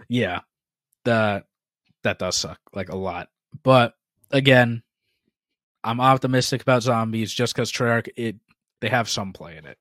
[0.09, 0.41] yeah.
[1.05, 1.45] That
[2.03, 3.29] that does suck like a lot.
[3.63, 3.95] But
[4.31, 4.83] again,
[5.85, 8.37] I'm optimistic about zombies just because Treyarch it
[8.81, 9.79] they have some play in it.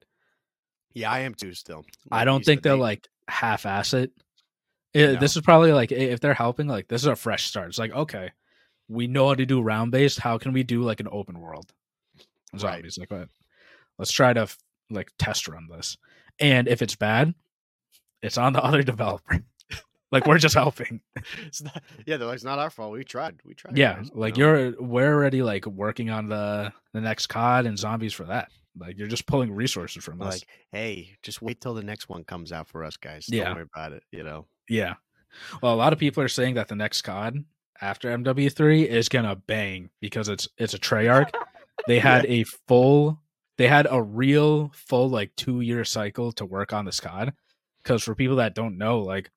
[0.93, 1.53] Yeah, I am too.
[1.53, 4.11] Still, I don't think they're they- like half ass it.
[4.93, 5.19] Eh, No.
[5.19, 7.69] This is probably like if they're helping, like this is a fresh start.
[7.69, 8.29] It's like okay,
[8.87, 10.19] we know how to do round based.
[10.19, 11.73] How can we do like an open world
[12.53, 12.59] Right.
[12.61, 12.97] zombies?
[12.97, 13.29] Like what?
[13.97, 14.47] Let's try to
[14.89, 15.97] like test run this.
[16.39, 17.33] And if it's bad,
[18.21, 19.39] it's on the other developer.
[20.11, 21.01] like we're just helping.
[21.47, 22.91] It's not, yeah, they're like, it's not our fault.
[22.91, 23.39] We tried.
[23.45, 23.77] We tried.
[23.77, 28.13] Yeah, guys," like you're we're already like working on the the next COD and zombies
[28.13, 28.49] for that.
[28.77, 30.33] Like you're just pulling resources from us.
[30.33, 33.25] like, hey, just wait till the next one comes out for us, guys.
[33.29, 33.45] Yeah.
[33.45, 34.03] Don't worry about it.
[34.11, 34.45] You know.
[34.69, 34.95] Yeah.
[35.61, 37.43] Well, a lot of people are saying that the next COD
[37.81, 41.31] after MW3 is gonna bang because it's it's a Treyarch.
[41.87, 43.21] They had a full,
[43.57, 47.33] they had a real full like two year cycle to work on this COD.
[47.83, 49.29] Because for people that don't know, like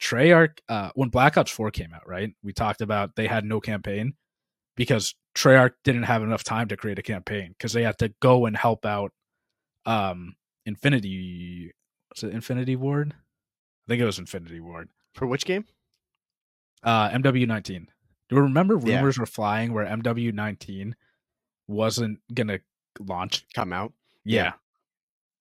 [0.00, 2.32] Treyarch, uh, when Black Ops 4 came out, right?
[2.42, 4.14] We talked about they had no campaign
[4.76, 8.46] because Treyarch didn't have enough time to create a campaign because they had to go
[8.46, 9.12] and help out
[9.84, 10.34] um
[10.66, 11.72] Infinity
[12.14, 13.14] was it Infinity Ward?
[13.14, 14.88] I think it was Infinity Ward.
[15.14, 15.66] For which game?
[16.82, 17.86] Uh MW19.
[18.28, 18.96] Do you remember Yeah.
[18.96, 20.94] rumors were flying where MW19
[21.66, 22.60] wasn't gonna
[22.98, 23.44] launch?
[23.54, 23.92] Come out.
[24.24, 24.42] Yeah.
[24.44, 24.52] Yeah.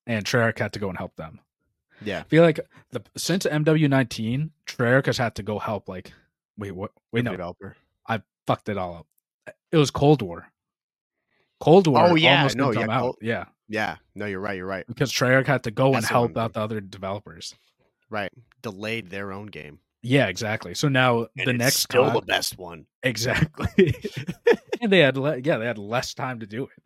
[0.08, 1.40] And Treyarch had to go and help them.
[2.04, 2.20] Yeah.
[2.22, 2.60] I feel like
[2.92, 6.14] the since MW19, Treyarch has had to go help like
[6.58, 7.76] wait, what wait no, Developer.
[8.08, 9.08] I fucked it all up.
[9.72, 10.48] It was Cold War.
[11.60, 13.02] Cold War Oh, yeah, almost no, yeah, out.
[13.02, 13.46] Cold- yeah.
[13.68, 13.98] Yeah.
[14.16, 14.58] No, you're right.
[14.58, 14.88] You're right.
[14.88, 17.54] Because Treyarch had to go and That's the help out the other developers.
[18.10, 18.32] Right.
[18.64, 19.80] Delayed their own game.
[20.02, 20.74] Yeah, exactly.
[20.76, 22.86] So now And the it's next still the best one.
[23.04, 23.96] Exactly.
[24.82, 26.84] and they had le- yeah, they had less time to do it.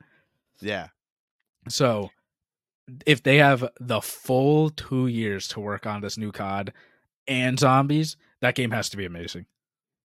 [0.61, 0.89] Yeah.
[1.69, 2.11] So
[3.07, 6.71] if they have the full 2 years to work on this new COD
[7.27, 9.45] and zombies, that game has to be amazing.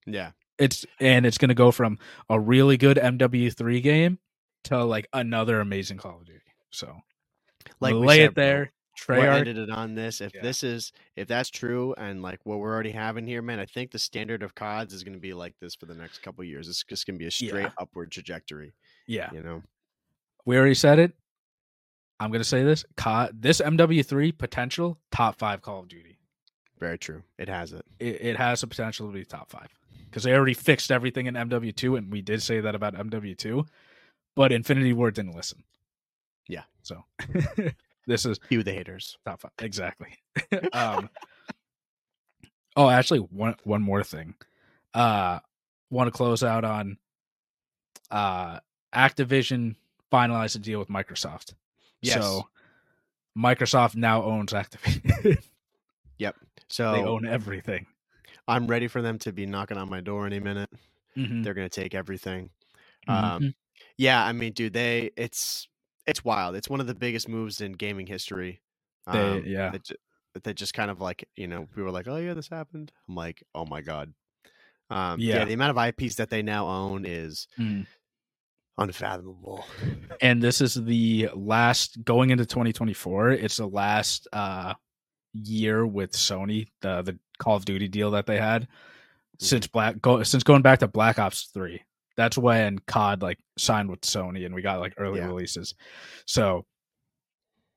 [0.07, 0.31] Yeah.
[0.59, 1.99] It's and it's going to go from
[2.31, 4.19] a really good MW3 game
[4.65, 6.41] to like another amazing Call of Duty.
[6.71, 6.97] So
[7.81, 8.73] Like lay it there.
[9.07, 9.39] Treyarch.
[9.39, 10.21] ended it on this.
[10.21, 10.43] If Yeah.
[10.43, 13.91] this is if that's true and like what we're already having here, man, I think
[13.91, 16.69] the standard of CODs is going to be like this for the next couple years.
[16.69, 17.71] It's just going to be a straight Yeah.
[17.79, 18.75] upward trajectory.
[19.07, 19.31] Yeah.
[19.33, 19.63] You know.
[20.45, 21.13] We already said it.
[22.21, 22.85] I'm going to say this.
[22.97, 26.19] COD, this MW3 potential top 5 Call of Duty.
[26.81, 27.23] Very true.
[27.39, 27.85] It has it.
[27.99, 29.69] it, it has the potential to be top five
[30.05, 33.67] because they already fixed everything in MW2, and we did say that about MW2,
[34.37, 35.63] but Infinity Ward didn't listen.
[36.49, 36.63] Yeah.
[36.83, 37.05] So
[38.09, 39.17] this is Cue the haters.
[39.25, 40.09] top five exactly.
[40.73, 41.09] um.
[42.77, 44.35] Oh, actually, one one more thing.
[44.95, 45.39] Uh,
[45.91, 46.99] want to close out on
[48.11, 48.59] uh
[48.95, 49.77] Activision
[50.13, 51.55] finalized a deal with Microsoft.
[52.03, 52.15] Yes.
[52.15, 52.49] So
[53.37, 55.39] Microsoft now owns Activision.
[56.19, 56.35] Yep.
[56.69, 57.87] So they own everything.
[58.49, 60.69] I'm ready for them to be knocking on my door any minute.
[61.17, 61.45] Mhm.
[61.45, 62.51] They're gonna take everything.
[63.09, 63.15] Mhm.
[63.15, 63.55] Um,
[63.97, 65.69] yeah, I mean, dude, they it's
[66.09, 66.57] it's wild.
[66.57, 68.61] It's one of the biggest moves in gaming history.
[69.13, 69.71] They- Um, yeah.
[69.71, 69.97] that, ju-
[70.43, 72.91] that just kind of like you know we were like, oh yeah, this happened.
[73.09, 74.13] I'm like, oh my god.
[74.91, 75.37] Um, yeah.
[75.39, 75.45] Yeah.
[75.45, 77.87] the amount of IPs that they now own is Mm.
[78.79, 79.65] unfathomable.
[80.23, 84.75] and this is the last going into 2024 it's the last uh
[85.35, 88.67] year with sony the the call of duty deal that they had
[89.39, 91.83] since black go since going back to black ops 3
[92.19, 95.27] that's when cod like signed with sony and we got like early Yeah.
[95.29, 95.75] releases
[96.27, 96.67] so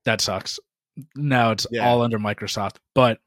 [0.03, 0.59] that sucks
[1.15, 1.87] now it's Yeah.
[1.87, 3.19] all under microsoft but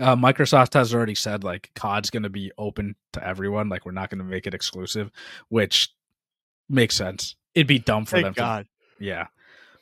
[0.00, 3.68] uh, Microsoft has already said like COD's going to be open to everyone.
[3.68, 5.10] Like we're not going to make it exclusive,
[5.50, 5.90] which
[6.70, 7.36] makes sense.
[7.54, 8.24] It'd be dumb for them.
[8.32, 8.66] Thank to- God.
[8.98, 9.26] yeah.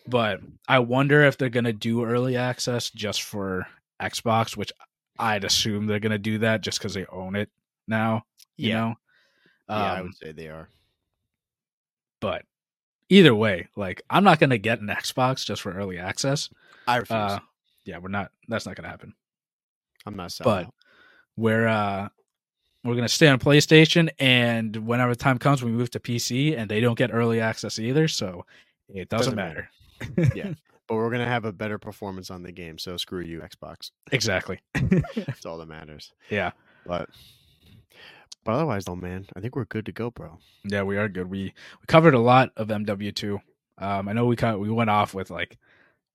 [0.09, 3.69] But I wonder if they're going to do early access just for
[4.03, 4.73] Xbox, which
[5.17, 7.49] I'd assume they're going to do that just because they own it
[7.87, 8.25] now,
[8.57, 8.81] you Yeah.
[8.81, 8.95] know?
[9.71, 10.69] Yeah, I Um, would say they are.
[12.21, 12.45] but
[13.09, 16.51] either way, like I'm not going to get an Xbox just for early access.
[16.87, 17.11] I refuse.
[17.17, 17.39] Uh,
[17.85, 19.15] yeah, we're not, that's not going to happen.
[20.07, 20.55] I'm not selling.
[20.55, 20.75] but out.
[21.37, 22.09] we're, uh,
[22.85, 26.57] we're going to stay on PlayStation and whenever the time comes, we move to PC
[26.59, 28.09] and they don't get early access either.
[28.09, 28.45] So
[28.89, 29.69] it doesn't, Doesn't matter.
[30.17, 30.33] matter.
[30.37, 30.53] Yeah.
[30.89, 32.79] but we're gonna have a better performance on the game.
[32.79, 33.91] So screw you, Xbox.
[34.13, 34.61] exactly.
[35.15, 36.13] That's all that matters.
[36.31, 36.51] yeah.
[36.87, 37.09] But
[38.45, 40.39] but otherwise, though, man, I think we're good to go, bro.
[40.65, 41.29] Yeah, we are good.
[41.31, 43.41] We we covered a lot of MW2.
[43.79, 45.59] Um, I know we cut, we went off with like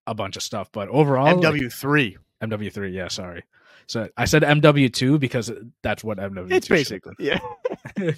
[0.08, 2.18] a bunch of stuff, but overall, MW three.
[2.44, 2.94] MW3.
[2.94, 3.44] Yeah, sorry.
[3.88, 5.52] So I said MW2 because
[5.84, 6.52] that's what MW2.
[6.52, 7.40] It's basically yeah.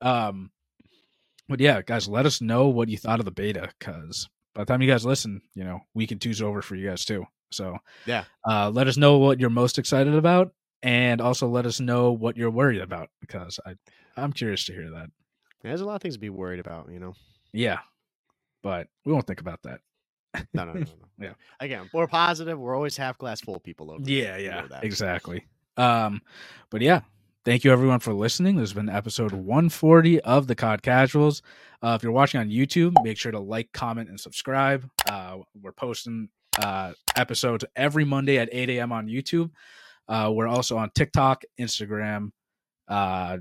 [0.00, 0.50] um,
[1.48, 4.66] but yeah, guys, let us know what you thought of the beta because by the
[4.66, 7.26] time you guys listen, you know, week and two's over for you guys too.
[7.50, 8.24] So Yeah.
[8.48, 10.52] uh, let us know what you're most excited about,
[10.84, 13.74] and also let us know what you're worried about because I
[14.16, 15.08] I'm curious to hear that.
[15.62, 17.14] There's a lot of things to be worried about, you know.
[17.52, 17.78] Yeah,
[18.62, 19.80] but we won't think about that.
[20.52, 20.86] No, no, no, no.
[21.16, 21.34] Yeah.
[21.60, 22.58] Again, we're positive.
[22.58, 24.02] We're always half glass full people over.
[24.02, 24.36] Yeah.
[24.36, 25.46] Yeah, exactly.
[25.76, 26.20] Um,
[26.70, 27.02] but yeah,
[27.44, 28.56] thank you everyone for listening.
[28.56, 31.40] This has been episode 140 of the Cod Casuals.
[31.82, 34.90] Uh, if you're watching on YouTube, make sure to like, comment, and subscribe.
[35.08, 36.30] Uh, we're posting
[36.60, 38.90] uh, episodes every Monday at 8 a.m.
[38.90, 39.50] on YouTube.
[40.08, 42.30] Uh, we're also on TikTok, Instagram,
[42.88, 43.38] uh,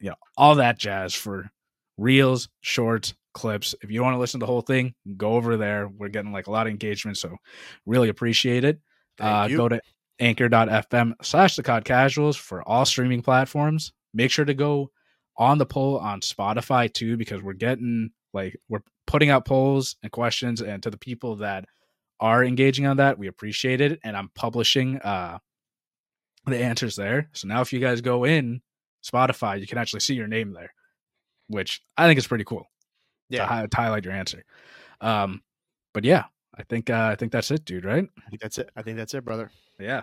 [0.00, 1.50] you know, all that jazz for
[1.98, 3.74] reels, shorts, clips.
[3.82, 5.88] If you want to listen to the whole thing, go over there.
[5.88, 7.36] We're getting like a lot of engagement, so
[7.86, 8.80] really appreciate it
[9.20, 9.80] uh, go to
[10.20, 14.90] anchor.fm slash the cod casuals for all streaming platforms make sure to go
[15.36, 20.12] on the poll on spotify too because we're getting like we're putting out polls and
[20.12, 21.64] questions and to the people that
[22.20, 25.36] are engaging on that we appreciate it and i'm publishing uh
[26.46, 28.60] the answers there so now if you guys go in
[29.04, 30.72] spotify you can actually see your name there
[31.48, 32.60] which i think is pretty cool
[33.30, 34.44] to, yeah, hi- to highlight your answer
[35.00, 35.42] um
[35.92, 36.24] but yeah
[36.56, 38.70] i think uh, i think that's it dude right I think that's it.
[38.76, 39.50] I think that's it, brother.
[39.78, 40.02] yeah.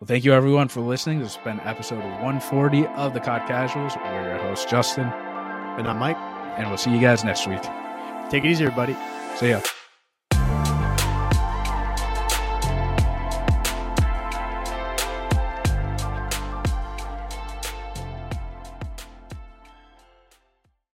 [0.00, 1.20] Well, thank you everyone for listening.
[1.20, 3.94] This has been episode 140 of the Cod Casuals.
[3.96, 6.16] We're your host, Justin, And I'm Mike.
[6.58, 7.62] and we'll see you guys next week.
[8.28, 8.96] Take it easy, everybody.
[9.36, 9.60] See ya.